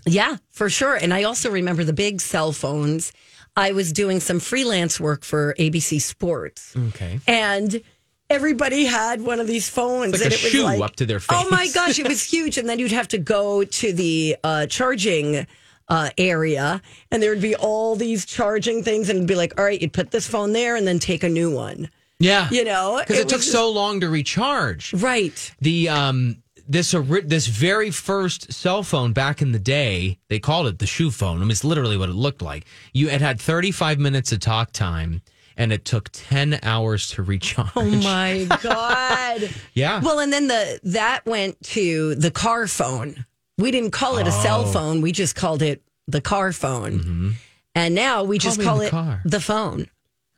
[0.07, 0.95] Yeah, for sure.
[0.95, 3.13] And I also remember the big cell phones.
[3.57, 6.75] I was doing some freelance work for ABC Sports.
[6.89, 7.21] Okay.
[7.27, 7.83] and
[8.31, 11.21] everybody had one of these phones Like and it was shoe like up to their
[11.29, 14.67] oh my gosh it was huge and then you'd have to go to the uh,
[14.67, 15.47] charging
[15.89, 19.65] uh, area and there would be all these charging things and it'd be like all
[19.65, 21.91] right you'd put this phone there and then take a new one
[22.21, 24.95] Yeah, you know because it, took was so long to recharge.
[24.95, 30.69] right The um this this very first cell phone back in the day, they called
[30.69, 31.39] it the shoe phone.
[31.39, 32.65] I mean, it's literally what it looked like.
[32.93, 35.21] You it had 35 minutes of talk time,
[35.57, 37.71] and it took 10 hours to recharge.
[37.77, 40.01] oh my god Yeah.
[40.01, 43.25] well and then the that went to the car phone
[43.59, 44.73] we didn't call it a cell Oh.
[44.73, 47.31] phone we just called it the car phone mm-hmm.
[47.75, 49.21] and now we just call the it car.
[49.25, 49.87] the phone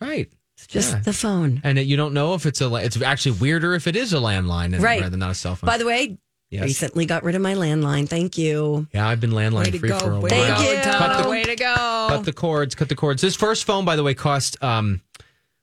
[0.01, 0.29] right.
[0.57, 1.01] it's just Yeah.
[1.01, 2.73] the phone And it, you don't know if it's a.
[2.77, 5.01] It's actually weirder if it is a landline Right.
[5.01, 5.67] rather than not a cell phone.
[5.69, 6.19] By the way,
[6.53, 6.65] Yes.
[6.65, 8.07] recently got rid of my landline.
[8.09, 8.87] Thank you.
[8.93, 9.99] yeah, I've been landline free go!
[9.99, 10.57] for a Way while.
[10.57, 10.85] Thank to you.
[10.93, 10.99] go!
[10.99, 11.75] Cut the- Way to go!
[12.11, 12.75] Cut the cords.
[12.75, 13.23] Cut the cords.
[13.23, 15.01] This first phone, by the way, cost um,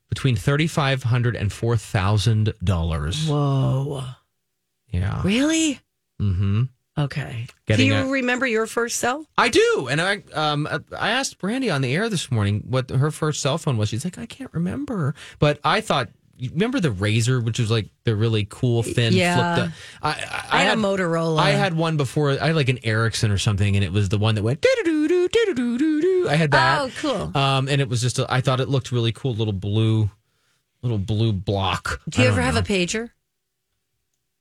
[0.10, 3.28] between thirty five hundred and four thousand dollars.
[3.30, 4.04] Whoa.
[4.90, 5.22] Yeah.
[5.24, 5.80] Really?
[6.20, 6.64] Mm-hmm.
[6.98, 7.46] Okay.
[7.68, 9.26] Getting Do you a- remember your first cell?
[9.38, 13.12] I do, and I um I asked Brandy on the air this morning what her
[13.12, 13.90] first cell phone was.
[13.90, 16.10] She's like, I can't remember, but I thought.
[16.40, 19.56] You remember the RAZR, which was like the really cool thin Yeah.
[19.56, 19.76] flipped up.
[20.02, 20.10] I,
[20.52, 21.38] I, I had a Motorola.
[21.40, 22.32] I had one before.
[22.32, 24.62] I had like an Ericsson or something, and it was the one that went.
[24.62, 26.28] doo-doo-doo-doo, doo-doo-doo-doo.
[26.30, 26.82] I had that.
[26.82, 27.38] Oh, cool.
[27.42, 28.20] Um, and it was just.
[28.20, 29.34] A, I thought it looked really cool.
[29.36, 30.10] Little blue,
[30.82, 32.02] little blue block.
[32.08, 32.60] Do you I ever don't have know.
[32.62, 33.10] a pager?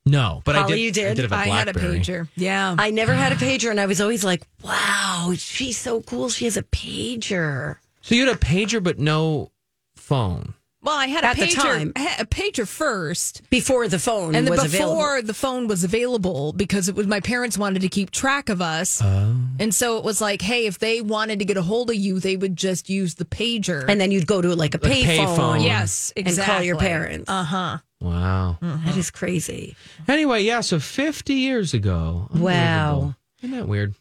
[0.07, 0.81] No, but I Holly, did.
[0.81, 1.11] you did?
[1.11, 2.01] I did have a I had a BlackBerry.
[2.01, 2.29] pager.
[2.37, 2.75] Yeah.
[2.79, 6.29] I never had a pager, and I was always like, wow, she's so cool.
[6.31, 7.77] She has a pager.
[8.01, 9.51] So you had a pager, but no
[9.97, 10.55] phone.
[10.83, 11.55] Well, I had At a the pager.
[11.55, 11.93] time.
[11.97, 15.27] I had a pager first, Before the phone and then was before available.
[15.27, 19.01] the phone was available, because it was my parents wanted to keep track of us,
[19.03, 19.35] Oh.
[19.59, 22.21] and so it was like, hey, if they wanted to get a hold of you,
[22.21, 23.85] they would just use the pager.
[23.88, 25.37] And then you'd go to like a Like a payphone.
[25.37, 25.64] payphone.
[25.64, 26.55] yes, And exactly.
[26.55, 27.29] call your parents.
[27.29, 27.79] Uh huh.
[28.01, 28.59] Wow.
[28.61, 29.75] That is crazy.
[30.07, 30.61] Anyway, yeah.
[30.61, 32.29] So fifty years ago.
[32.33, 33.17] Wow.
[33.43, 33.95] Isn't that weird?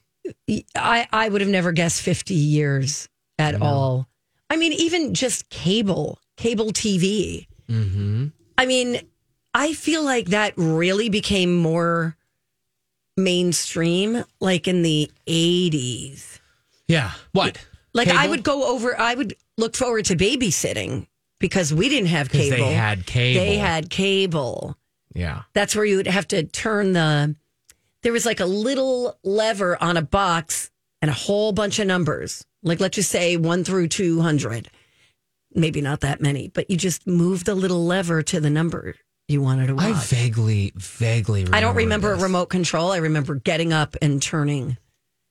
[0.75, 3.07] I, I would have never guessed 50 years
[3.39, 4.07] at all.
[4.49, 7.47] I mean, even just cable, cable TV.
[7.69, 8.27] Mm-hmm.
[8.57, 9.01] I mean,
[9.53, 12.15] I feel like that really became more
[13.17, 16.39] mainstream like in the 80s.
[16.87, 17.11] Yeah.
[17.33, 17.57] What?
[17.93, 21.07] Like I would go over, I would look forward to babysitting
[21.39, 22.57] because we didn't have cable.
[22.57, 23.43] they had cable.
[23.43, 24.77] They had cable.
[25.13, 25.43] Yeah.
[25.53, 27.35] That's where you would have to turn the
[28.03, 30.69] there was like a little lever on a box
[31.01, 32.45] and a whole bunch of numbers.
[32.63, 34.69] Like let's just say one through two hundred.
[35.53, 38.95] Maybe not that many, but you just move the little lever to the number
[39.27, 39.85] you wanted to watch.
[39.85, 41.41] I vaguely, vaguely.
[41.41, 42.21] Remember I don't remember this.
[42.21, 42.91] a remote control.
[42.91, 44.77] I remember getting up and turning.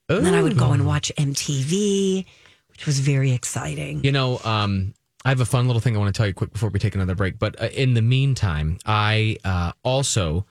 [0.08, 2.24] And then I would go and watch MTV,
[2.68, 4.04] which was very exciting.
[4.04, 6.52] You know, um, I have a fun little thing I want to tell you quick
[6.52, 7.38] before we take another break.
[7.38, 10.46] But uh, in the meantime, I uh, also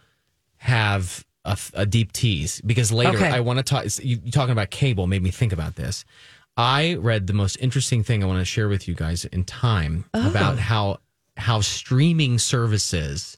[0.58, 1.26] have
[1.74, 3.30] a deep tease because later Okay.
[3.30, 3.86] I want to talk.
[4.04, 6.04] You, you talking about cable made me think about this.
[6.58, 10.06] I read the most interesting thing I want to share with you guys in time
[10.14, 10.30] oh.
[10.30, 11.00] about how
[11.38, 13.38] how streaming services.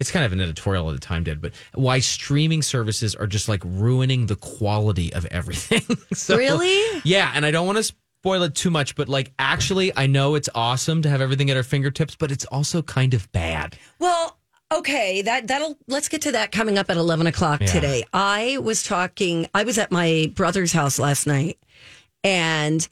[0.00, 3.48] It's kind of an editorial at the time did, but why streaming services are just
[3.48, 5.82] like ruining the quality of everything.
[6.14, 7.00] So- Really?
[7.04, 7.82] yeah, and I don't want to
[8.22, 11.56] spoil it too much, but like actually, I know it's awesome to have everything at
[11.56, 13.76] our fingertips, but it's also kind of bad.
[13.98, 14.38] Well,
[14.72, 17.66] okay, that that'll let's get to that coming up at eleven o'clock Yeah.
[17.68, 18.04] today.
[18.12, 19.48] I was talking.
[19.54, 21.58] I was at my brother's house last night,
[22.24, 22.86] and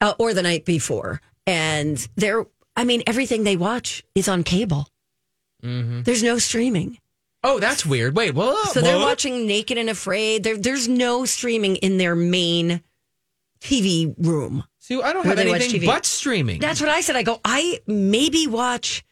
[0.00, 2.46] uh, or the night before, and there.
[2.74, 4.88] I mean, everything they watch is on cable.
[5.62, 6.98] There's no streaming.
[7.44, 8.16] Oh, that's weird.
[8.16, 8.72] Wait, what?
[8.72, 9.04] So they're What?
[9.06, 10.42] watching Naked and Afraid.
[10.42, 12.82] There, there's no streaming in their main
[13.60, 14.64] TV room.
[14.78, 16.60] See, I don't have anything but streaming.
[16.60, 17.14] That's what I said.
[17.14, 19.04] I go, I maybe watch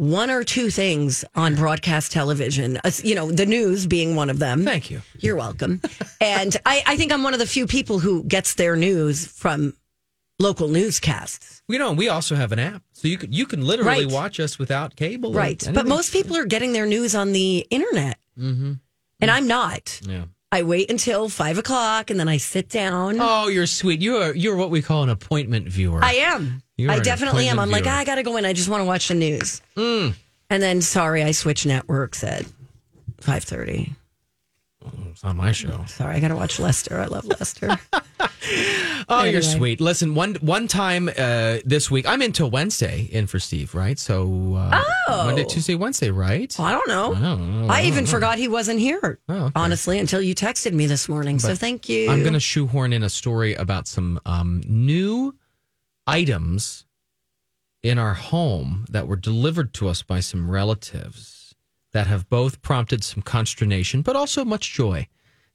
[0.00, 4.38] one or two things on broadcast television, Uh, you know, the news being one of
[4.38, 4.64] them.
[4.64, 5.02] Thank you.
[5.18, 5.82] You're welcome.
[6.22, 9.74] and I, I think I'm one of the few people who gets their news from
[10.38, 11.62] local newscasts.
[11.68, 14.12] You know, we also have an app, so you can you can literally Right.
[14.12, 15.34] watch us without cable.
[15.34, 15.62] Right.
[15.72, 18.16] But most people are getting their news on the internet.
[18.38, 18.72] Mm-hmm.
[19.20, 20.00] And I'm not.
[20.06, 20.24] Yeah.
[20.50, 23.18] I wait until five o'clock and then I sit down.
[23.20, 24.00] Oh, you're sweet.
[24.00, 26.02] You are you're what we call an appointment viewer.
[26.02, 26.62] I am.
[26.88, 27.58] I definitely am.
[27.58, 27.86] I'm like.
[27.86, 28.44] I got to go in.
[28.44, 29.60] I just want to watch the news.
[29.76, 30.14] Mm.
[30.48, 32.44] And then, sorry, I switched networks at
[33.20, 33.92] five thirty.
[35.10, 35.84] It's on my show.
[35.86, 36.98] Sorry, I got to watch Lester.
[37.00, 37.78] I love Lester.
[39.08, 39.80] Oh, you're sweet.
[39.80, 43.98] Listen, one one time uh, this week, I'm into Wednesday in for Steve, right?
[43.98, 45.24] So uh, Oh.
[45.26, 46.54] Monday, Tuesday, Wednesday, right?
[46.56, 47.14] Well, I don't know.
[47.14, 47.68] I don't know.
[47.72, 48.10] I don't even know.
[48.10, 49.18] forgot he wasn't here.
[49.28, 49.52] Oh, okay.
[49.56, 51.38] Honestly, until you texted me this morning.
[51.40, 52.08] so thank you.
[52.08, 55.34] I'm going to shoehorn in a story about some um, new
[56.10, 56.86] items
[57.82, 61.54] in our home that were delivered to us by some relatives
[61.92, 65.06] that have both prompted some consternation, but also much joy.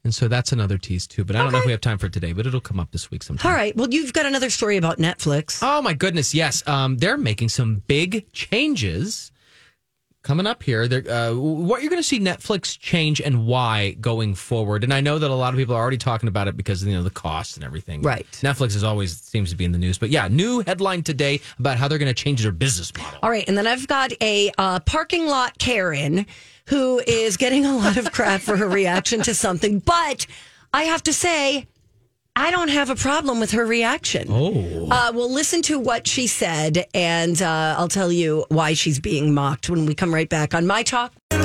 [0.03, 1.23] And so that's another tease too.
[1.23, 2.91] But I don't know if we have time for it today, but it'll come up
[2.91, 3.49] this week sometime.
[3.49, 3.75] All right.
[3.75, 5.59] Well, you've got another story about Netflix.
[5.63, 6.67] Oh my goodness, yes.
[6.67, 9.31] Um, they're making some big changes
[10.25, 10.83] coming up here.
[10.83, 14.83] Uh, what you're going to see Netflix change and why going forward.
[14.83, 16.93] And I know that a lot of people are already talking about it because you
[16.93, 18.01] know the cost and everything.
[18.01, 18.27] Right.
[18.41, 21.77] Netflix is always seems to be in the news, but yeah, new headline today about
[21.77, 23.19] how they're going to change their business model.
[23.23, 23.45] All right.
[23.47, 26.25] And then I've got a uh, parking lot Karen
[26.67, 29.79] who is getting a lot of crap for her reaction to something.
[29.79, 30.25] But
[30.73, 31.67] I have to say,
[32.37, 34.27] I don't have a problem with her reaction.
[34.29, 34.89] Oh.
[34.91, 39.33] Uh, we'll listen to what she said, and uh, I'll tell you why she's being
[39.33, 41.13] mocked when we come right back on My Talk.
[41.31, 41.39] Hey,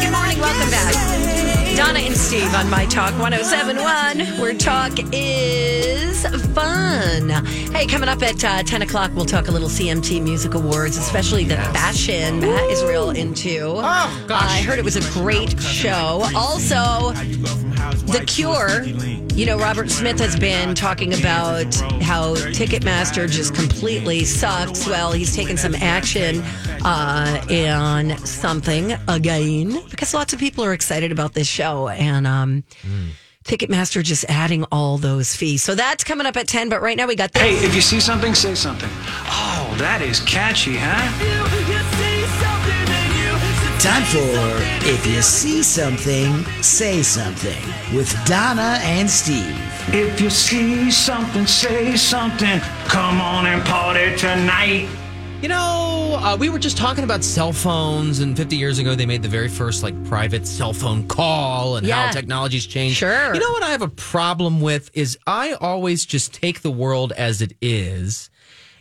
[0.00, 0.38] good morning.
[0.38, 1.23] Welcome back.
[1.76, 7.28] Donna and Steve on My Talk 1071, where talk is fun.
[7.72, 11.44] Hey, coming up at uh, 10 o'clock, we'll talk a little CMT Music Awards, especially
[11.44, 13.72] the fashion Matt is real into.
[13.76, 14.42] Oh, gosh.
[14.42, 16.22] I heard it was a great show.
[16.36, 17.12] Also,
[18.06, 19.23] The Cure.
[19.34, 24.86] You know, Robert Smith has been talking about how Ticketmaster just completely sucks.
[24.86, 26.40] Well, he's taken some action
[26.84, 31.88] uh, on something again because lots of people are excited about this show.
[31.88, 32.62] And um,
[33.44, 35.64] Ticketmaster just adding all those fees.
[35.64, 36.68] So that's coming up at 10.
[36.68, 37.42] But right now we got this.
[37.42, 38.88] Hey, if you see something, say something.
[38.92, 41.63] Oh, that is catchy, huh?
[43.80, 47.62] Time for If You See Something, Say Something
[47.94, 49.54] with Donna and Steve.
[49.88, 52.60] If you see something, say something.
[52.86, 54.88] Come on and party tonight.
[55.42, 59.04] You know, uh, we were just talking about cell phones, and 50 years ago, they
[59.04, 62.06] made the very first like private cell phone call and Yeah.
[62.06, 62.96] how technology's changed.
[62.96, 63.34] Sure.
[63.34, 67.12] You know what I have a problem with is I always just take the world
[67.12, 68.30] as it is,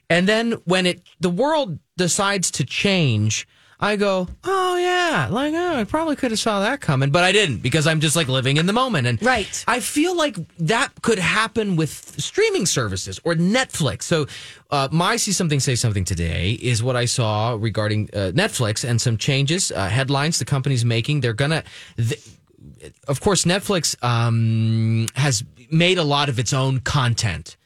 [0.10, 3.46] and then when it the world decides to change.
[3.84, 7.34] I go, oh yeah, like oh, I probably could have saw that coming, but I
[7.34, 9.08] didn't because I'm just like living in the moment.
[9.08, 9.64] And Right.
[9.68, 14.04] I feel like that could happen with streaming services or Netflix.
[14.04, 14.26] So,
[14.72, 19.02] uh, my see something, say something today is what I saw regarding uh, Netflix and
[19.02, 21.20] some changes, uh, headlines the company's making.
[21.20, 21.64] They're gonna,
[21.98, 22.24] th-
[23.10, 27.58] of course, Netflix um, has made a lot of its own content.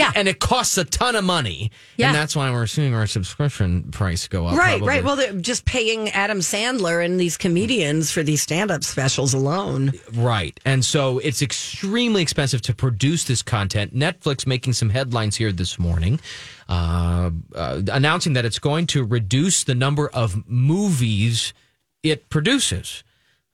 [0.00, 0.12] Yeah.
[0.14, 1.70] And it costs a ton of money.
[1.96, 2.08] Yeah.
[2.08, 4.56] And that's why we're seeing our subscription price go up.
[4.56, 4.88] Right, probably.
[4.88, 5.04] right.
[5.04, 9.92] Well, they're just paying Adam Sandler and these comedians for these stand-up specials alone.
[10.14, 10.58] Right.
[10.64, 13.94] And so it's extremely expensive to produce this content.
[13.94, 16.20] Netflix making some headlines here this morning,
[16.68, 21.52] uh, uh, announcing that it's going to reduce the number of movies
[22.02, 23.04] it produces.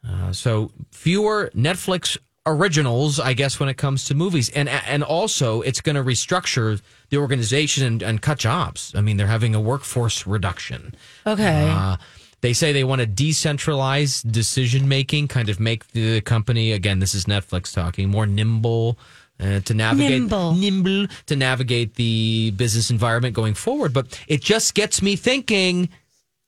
[0.08, 2.16] Uh, so fewer Netflix
[2.46, 6.80] originals, I guess, when it comes to movies, and and also it's going to restructure
[7.10, 8.94] the organization and, and cut jobs.
[8.94, 10.94] I mean, they're having a workforce reduction.
[11.26, 11.68] Okay.
[11.70, 11.96] Uh,
[12.42, 17.00] they say they want to decentralize decision making, kind of make the company again.
[17.00, 18.98] This is Netflix talking more nimble.
[19.38, 20.54] Uh, to navigate Nimble.
[20.54, 25.90] nimble to navigate the business environment going forward but it just gets me thinking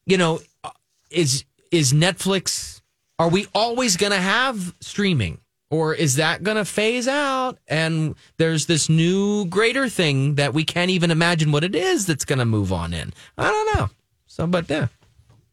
[0.07, 0.71] you know uh,
[1.11, 2.81] is is netflix
[3.19, 5.39] are we always going to have streaming
[5.71, 10.65] or is that going to phase out and there's this new greater thing that we
[10.65, 13.91] can't even imagine what it is that's going to move on in i don't know
[14.27, 14.89] so but yeah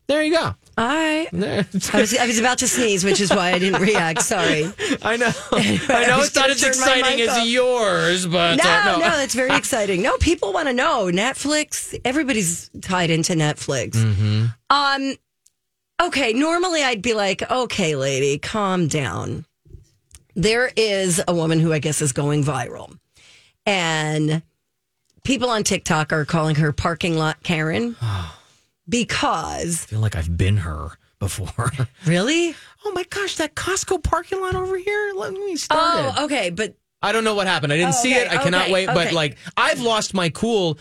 [0.07, 1.28] there you go I
[1.93, 4.22] I was, I was about to sneeze, which is why I didn't react.
[4.22, 4.66] Sorry.
[5.01, 5.32] I know.
[5.53, 7.47] I know was it's not as exciting as off.
[7.47, 10.01] yours, but No, uh, no, it's very exciting.
[10.01, 11.97] No, people want to know Netflix.
[12.03, 13.91] Everybody's tied into Netflix.
[13.91, 14.45] Mm-hmm.
[14.70, 15.16] Um,
[16.01, 16.34] okay.
[16.34, 19.45] Normally, I'd be like, "Okay, lady, calm down."
[20.36, 22.97] There is a woman who I guess is going viral,
[23.65, 24.41] and
[25.23, 27.95] people on TikTok are calling her parking lot Karen
[28.89, 31.71] because I feel like I've been her before.
[32.05, 32.55] really.
[32.86, 35.13] oh my gosh, that Costco parking lot over here.
[35.15, 36.15] Let me start.
[36.17, 37.71] Oh, okay, but I don't know what happened.
[37.71, 38.31] I didn't Oh, see okay, it.
[38.31, 38.88] I cannot okay, wait.
[38.88, 39.15] But okay.
[39.15, 40.79] like, I've lost my cool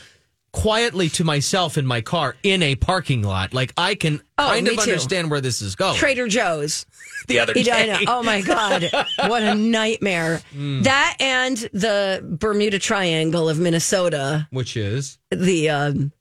[0.54, 3.52] quietly to myself in my car in a parking lot.
[3.52, 4.80] Like, I can Oh, kind of too.
[4.82, 5.96] understand where this is going.
[5.96, 6.86] Trader Joe's.
[7.28, 8.04] the other day.
[8.06, 8.88] Oh my God.
[9.26, 10.40] What a nightmare.
[10.54, 15.18] That and the Bermuda Triangle of Minnesota, Which is?
[15.30, 16.12] the um,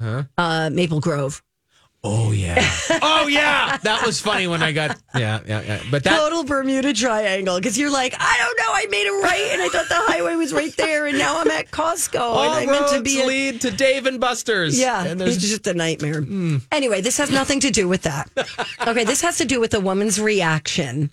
[0.00, 0.24] Huh?
[0.36, 1.42] uh, Maple Grove.
[2.04, 2.54] Oh yeah.
[3.02, 3.76] oh yeah.
[3.82, 4.96] That was funny when I got.
[5.16, 5.82] Yeah, yeah, yeah.
[5.90, 6.16] But that.
[6.16, 7.56] Total Bermuda Triangle.
[7.56, 8.72] Because you're like, I don't know.
[8.72, 11.06] I made a right and I thought the highway was right there.
[11.06, 12.20] And now I'm at Costco.
[12.20, 14.78] All and I meant to roads be at- lead to Dave and Buster's.
[14.78, 16.22] Yeah, and it's there's just a nightmare.
[16.22, 16.58] Hmm.
[16.70, 18.30] Anyway, this has nothing to do with that.
[18.86, 21.10] Okay, this has to do with a woman's reaction.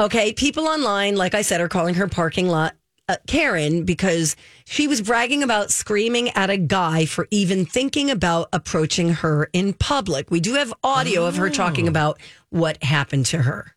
[0.00, 2.74] Okay, people online, like I said, are calling her parking lot
[3.08, 4.36] uh, Karen because
[4.66, 9.72] she was bragging about screaming at a guy for even thinking about approaching her in
[9.72, 10.30] public.
[10.30, 13.74] We do have audio of her talking about what happened to her.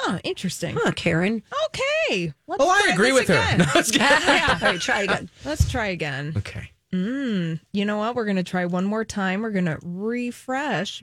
[0.00, 0.76] Oh, interesting.
[0.78, 1.42] Huh, Karen.
[1.66, 2.32] Okay.
[2.46, 3.34] Let's Oh, I agree this with her.
[3.34, 3.58] again.
[3.66, 4.02] No, it's good.
[4.62, 5.30] All right, try again.
[5.44, 6.34] Let's try again.
[6.36, 6.70] okay.
[6.92, 8.14] You know what?
[8.14, 9.42] We're going to try one more time.
[9.42, 11.02] We're going to refresh.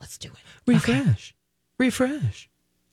[0.00, 0.38] Let's do it.
[0.66, 1.34] Refresh.
[1.78, 2.49] Refresh.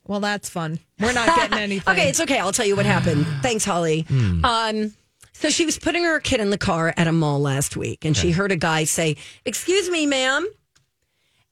[0.07, 0.79] Well, that's fun.
[0.99, 1.93] We're not getting anything.
[1.93, 2.39] Okay, it's okay.
[2.39, 3.25] I'll tell you what happened.
[3.41, 4.05] Thanks, Holly.
[4.43, 4.93] Um,
[5.33, 8.15] so she was putting her kid in the car at a mall last week, and
[8.17, 10.47] she heard a guy say, "Excuse me, ma'am,"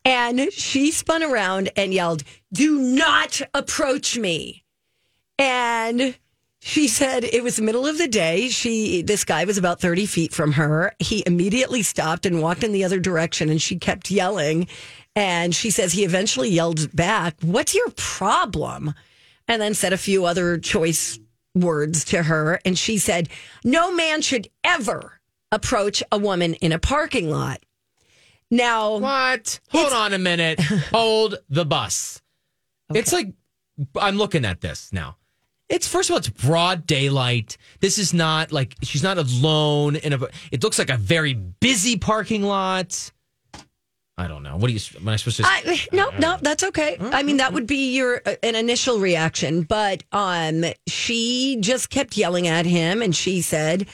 [0.04, 4.64] and she spun around and yelled, "Do not approach me!"
[5.38, 6.18] And
[6.60, 8.50] she said it was the middle of the day.
[8.50, 10.94] She this guy was about 30 feet from her.
[11.00, 14.68] He immediately stopped and walked in the other direction and she kept yelling.
[15.16, 18.94] And she says he eventually yelled back, "What's your problem?"
[19.48, 21.20] And then said a few other choice
[21.54, 23.30] words to her and she said,
[23.64, 27.62] "No man should ever approach a woman in a parking lot."
[28.52, 29.60] Now, What?
[29.70, 30.60] Hold on a minute.
[30.92, 32.22] Hold the bus.
[32.94, 33.34] It's like
[34.00, 35.18] I'm looking at this now.
[35.68, 37.58] It's first of all, it's broad daylight.
[37.80, 40.20] This is not like she's not alone in a.
[40.52, 43.12] It looks like a very busy parking lot.
[44.18, 44.56] I don't know.
[44.56, 44.80] What do you?
[44.98, 45.44] Am I supposed to?
[45.46, 46.98] I, no, no, that's okay.
[47.02, 52.16] I mean, that would be your uh, an initial reaction, but um, she just kept
[52.16, 53.88] yelling at him, and she said,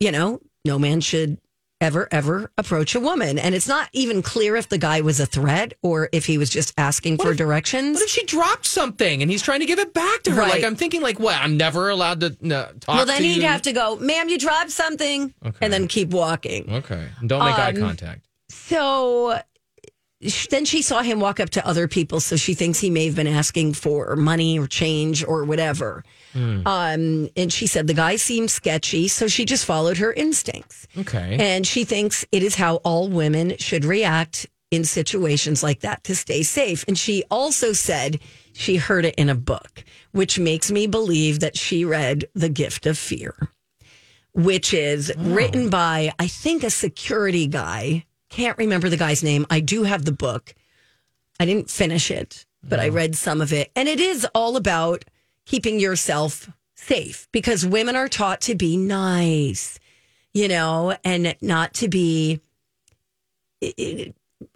[0.00, 1.36] you know, no man should
[1.78, 5.26] ever ever approach a woman, and it's not even clear if the guy was a
[5.26, 7.96] threat or if he was just asking for directions.
[7.96, 10.40] what if she dropped something and he's trying to give it back to her?
[10.40, 10.52] Right.
[10.52, 11.36] Like I'm thinking, like what?
[11.38, 12.96] I'm never allowed to no, talk.
[12.96, 13.46] well, then to he'd you.
[13.48, 16.72] have to go, ma'am, you dropped something, and then keep walking.
[16.72, 18.26] Okay, don't make eye Um, contact.
[18.48, 19.38] So
[20.50, 23.16] then she saw him walk up to other people, so she thinks he may have
[23.16, 26.04] been asking for money or change or whatever.
[26.34, 30.86] Um, and she said the guy seemed sketchy, so she just followed her instincts.
[30.98, 31.36] Okay.
[31.38, 36.16] And she thinks it is how all women should react in situations like that to
[36.16, 36.84] stay safe.
[36.88, 38.20] And she also said
[38.52, 42.86] she heard it in a book, which makes me believe that she read The Gift
[42.86, 43.34] of Fear,
[44.32, 48.05] which is written by, I think, a security guy.
[48.28, 49.46] Can't remember the guy's name.
[49.50, 50.54] I do have the book.
[51.38, 53.70] I didn't finish it, but I read some of it.
[53.76, 55.04] And it is all about
[55.44, 59.78] keeping yourself safe because women are taught to be nice,
[60.34, 62.40] you know, and not to be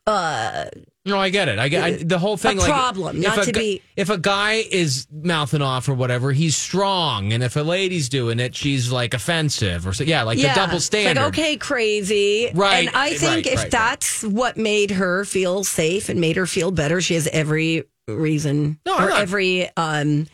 [0.06, 0.66] uh
[1.10, 1.58] No, I get it.
[1.58, 2.56] I get I, the whole thing.
[2.56, 6.32] like, problem, if not a to be- If a guy is mouthing off or whatever,
[6.32, 10.04] he's strong, and if a lady's doing it, she's like offensive or so.
[10.04, 11.20] Yeah, like the double it's standard.
[11.20, 12.50] Like, okay, crazy.
[12.54, 13.70] Right, And I think right, if right, right.
[13.70, 18.78] that's what made her feel safe and made her feel better, she has every reason
[18.86, 20.26] No, or every um,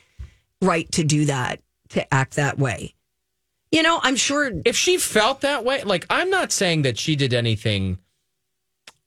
[0.63, 1.61] right to do that,
[1.91, 2.95] to act that way.
[3.73, 4.51] You know, I'm sure.
[4.65, 7.99] If she felt that way, like I'm not saying that she did anything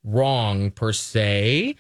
[0.03, 1.75] wrong per se,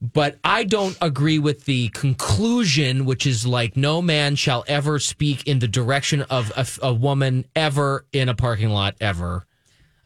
[0.00, 5.46] but I don't agree with the conclusion, which is like no man shall ever speak
[5.46, 9.46] in the direction of a, a woman ever in a parking lot ever.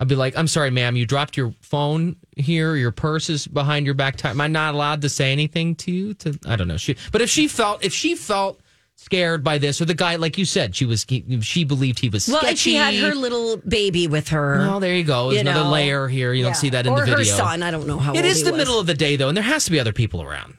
[0.00, 3.84] I'd be like, I'm sorry, ma'am, you dropped your phone here, your purse is behind
[3.84, 4.24] your back.
[4.24, 6.14] Am I not allowed to say anything to you?
[6.14, 6.76] To I don't know.
[6.76, 8.60] She, but if she felt, if she felt
[9.00, 11.06] scared by this, or the guy, like you said, she was,
[11.40, 12.48] she believed he was Well, sketchy.
[12.50, 14.58] and she had her little baby with her.
[14.58, 15.26] Well, there you go.
[15.30, 15.70] There's you another know.
[15.70, 16.32] layer here.
[16.32, 17.18] You don't see that in or the video.
[17.18, 17.62] her son.
[17.62, 18.58] I don't know how It old is he the was.
[18.58, 20.56] middle of the day, though, and there has to be other people around.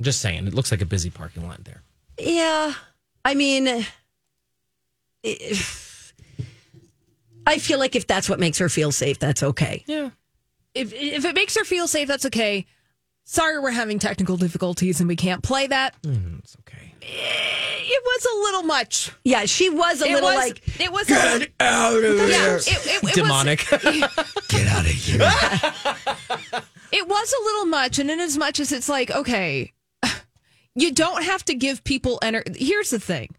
[0.00, 1.82] I'm just saying, it looks like a busy parking lot there.
[2.18, 2.72] Yeah.
[3.24, 3.84] I mean,
[5.22, 6.14] if,
[7.46, 9.84] I feel like if that's what makes her feel safe, that's okay.
[9.86, 10.10] Yeah.
[10.74, 12.66] If if it makes her feel safe, that's okay.
[13.24, 15.94] Sorry, we're having technical difficulties and we can't play that.
[16.02, 16.65] Mm, it's okay.
[17.08, 19.12] Eh, it was a little much.
[19.24, 22.26] Yeah, she was a It little was- like, it was Get a, out of yeah,
[22.26, 22.56] here.
[22.56, 23.64] it, it, it Demonic.
[23.70, 23.82] Was,
[24.48, 25.20] Get out of here.
[26.92, 29.72] it was a little much, and in as much as it's like, okay,
[30.74, 32.52] you don't have to give people energy.
[32.64, 33.34] Here's the thing: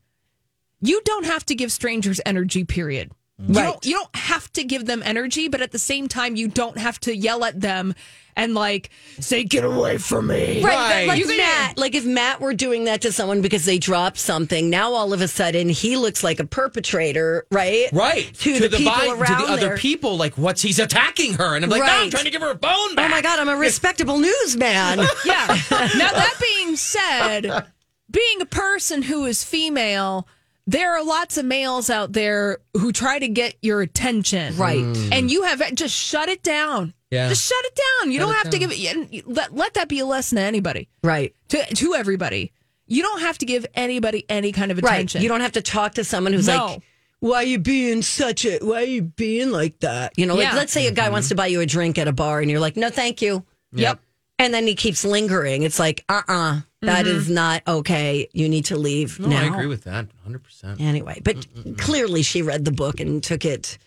[0.81, 2.63] you don't have to give strangers energy.
[2.63, 3.11] Period.
[3.41, 3.47] Mm.
[3.49, 6.47] You don't, you don't have to give them energy, but at the same time, you
[6.47, 7.93] don't have to yell at them
[8.35, 11.07] and like say, "Get away from me." right, Right.
[11.07, 14.17] like You can- Matt, like if Matt were doing that to someone because they dropped
[14.17, 17.89] something, now all of a sudden he looks like a perpetrator, right?
[17.93, 18.33] Right.
[18.39, 19.77] To, the, people vi- around to the other there.
[19.77, 21.55] people, like, what's he's attacking her?
[21.55, 23.05] And I'm like, no, I'm trying to give her a bone Back.
[23.11, 24.99] Oh my God, I'm a respectable newsman.
[25.25, 25.45] Yeah.
[25.69, 27.65] now that being said,
[28.09, 30.27] being a person who is female,
[30.67, 34.55] there are lots of males out there who try to get your attention.
[34.57, 34.83] Right.
[35.11, 36.93] And you have just shut it down.
[37.09, 37.29] Yeah.
[37.29, 38.11] Just shut it down.
[38.11, 40.41] You Shut don't it have to give it let, let that be a lesson to
[40.41, 40.89] anybody.
[41.03, 41.33] right.
[41.49, 42.51] To to everybody.
[42.85, 44.93] You don't have to give anybody any kind of Right.
[44.95, 45.21] attention.
[45.21, 46.65] You don't have to talk to someone who's No.
[46.65, 46.81] like,
[47.19, 50.13] why are you being such a, why are you being like that?
[50.17, 50.55] You know, like Yeah.
[50.55, 52.59] let's say a guy wants to buy you a drink at a bar and you're
[52.59, 53.43] like, no, thank you.
[53.73, 53.99] Yep.
[54.39, 55.63] And then he keeps lingering.
[55.63, 58.27] It's like, uh uh that is not okay.
[58.33, 59.41] You need to leave No, now.
[59.43, 60.79] I agree with that 100%.
[60.79, 61.45] Anyway, but
[61.77, 63.77] clearly she read the book and took it,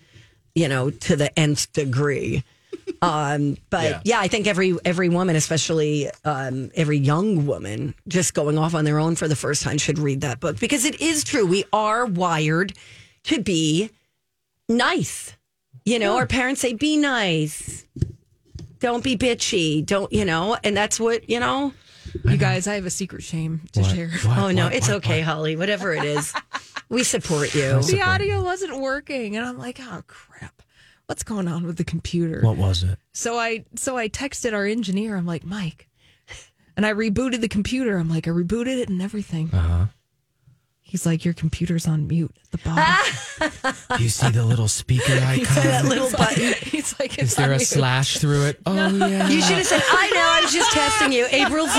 [0.54, 2.42] you know, to the nth degree.
[3.02, 4.00] Um, but Yeah.
[4.04, 4.20] yeah.
[4.20, 8.98] I think every every woman, especially um, every young woman, just going off on their
[8.98, 11.46] own for the first time, should read that book because it is true.
[11.46, 12.74] We are wired
[13.24, 13.90] to be
[14.68, 15.34] nice.
[15.84, 17.86] You know, our parents say, "Be nice."
[18.80, 19.84] Don't be bitchy.
[19.86, 20.56] Don't you know?
[20.62, 21.72] And that's what you know.
[22.24, 24.10] You guys, I have a secret shame to share.
[24.26, 25.56] oh no, it's okay, Holly.
[25.56, 26.32] Whatever it is,
[26.88, 27.82] we support you.
[27.82, 30.62] The audio wasn't working, and I'm like, oh crap,
[31.06, 32.40] what's going on with the computer?
[32.42, 32.98] What was it?
[33.12, 35.16] So I so I texted our engineer.
[35.16, 35.88] I'm like, Mike,
[36.76, 37.96] and I rebooted the computer.
[37.96, 39.50] I'm like, I rebooted it and everything.
[39.52, 39.86] Uh-huh.
[40.90, 43.96] He's like, your computer's on mute at the bottom.
[43.96, 45.44] Do you see the little speaker icon?
[45.54, 45.88] that icon?
[45.88, 46.52] little button.
[46.62, 47.66] He's like, Is there a mute.
[47.66, 48.60] slash through it?
[48.66, 49.28] Oh, yeah.
[49.28, 50.20] You should have said, "I know.
[50.20, 51.70] I was just testing you, April Fool."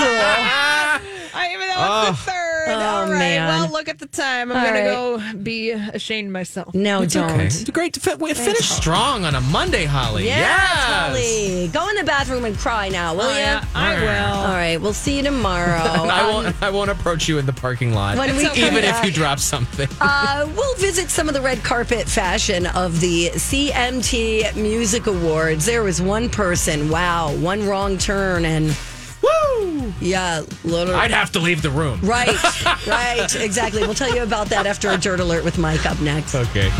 [1.34, 2.38] I even know it's the third.
[2.68, 3.18] Oh, All right.
[3.18, 3.48] man.
[3.48, 4.52] Well, look at the time.
[4.52, 6.74] I'm All gonna go be ashamed of myself.
[6.74, 7.30] No, It's don't.
[7.30, 7.46] okay.
[7.46, 10.26] It's great to fi- we finish strong on a Monday, Holly.
[10.26, 10.58] Yeah, Yes.
[10.84, 11.68] Holly.
[11.72, 13.36] Go in the bathroom and cry now, will Oh, you?
[13.38, 14.34] yeah, I will.
[14.42, 15.72] All right, we'll see you tomorrow.
[15.74, 16.62] I Um, won't.
[16.62, 19.38] I won't approach you in the parking lot, When we come even if you drop
[19.38, 19.88] something.
[20.04, 25.64] Uh, we'll visit some of the red carpet fashion of the CMT Music Awards.
[25.64, 28.76] There was one person, wow, one wrong turn, and
[29.22, 29.92] Woo!
[30.00, 30.94] yeah, little.
[30.94, 32.00] I'd have to leave the room.
[32.02, 32.28] right,
[32.86, 33.82] right, exactly.
[33.82, 36.34] We'll tell you about that after a dirt alert with Mike up next.
[36.34, 36.70] Okay.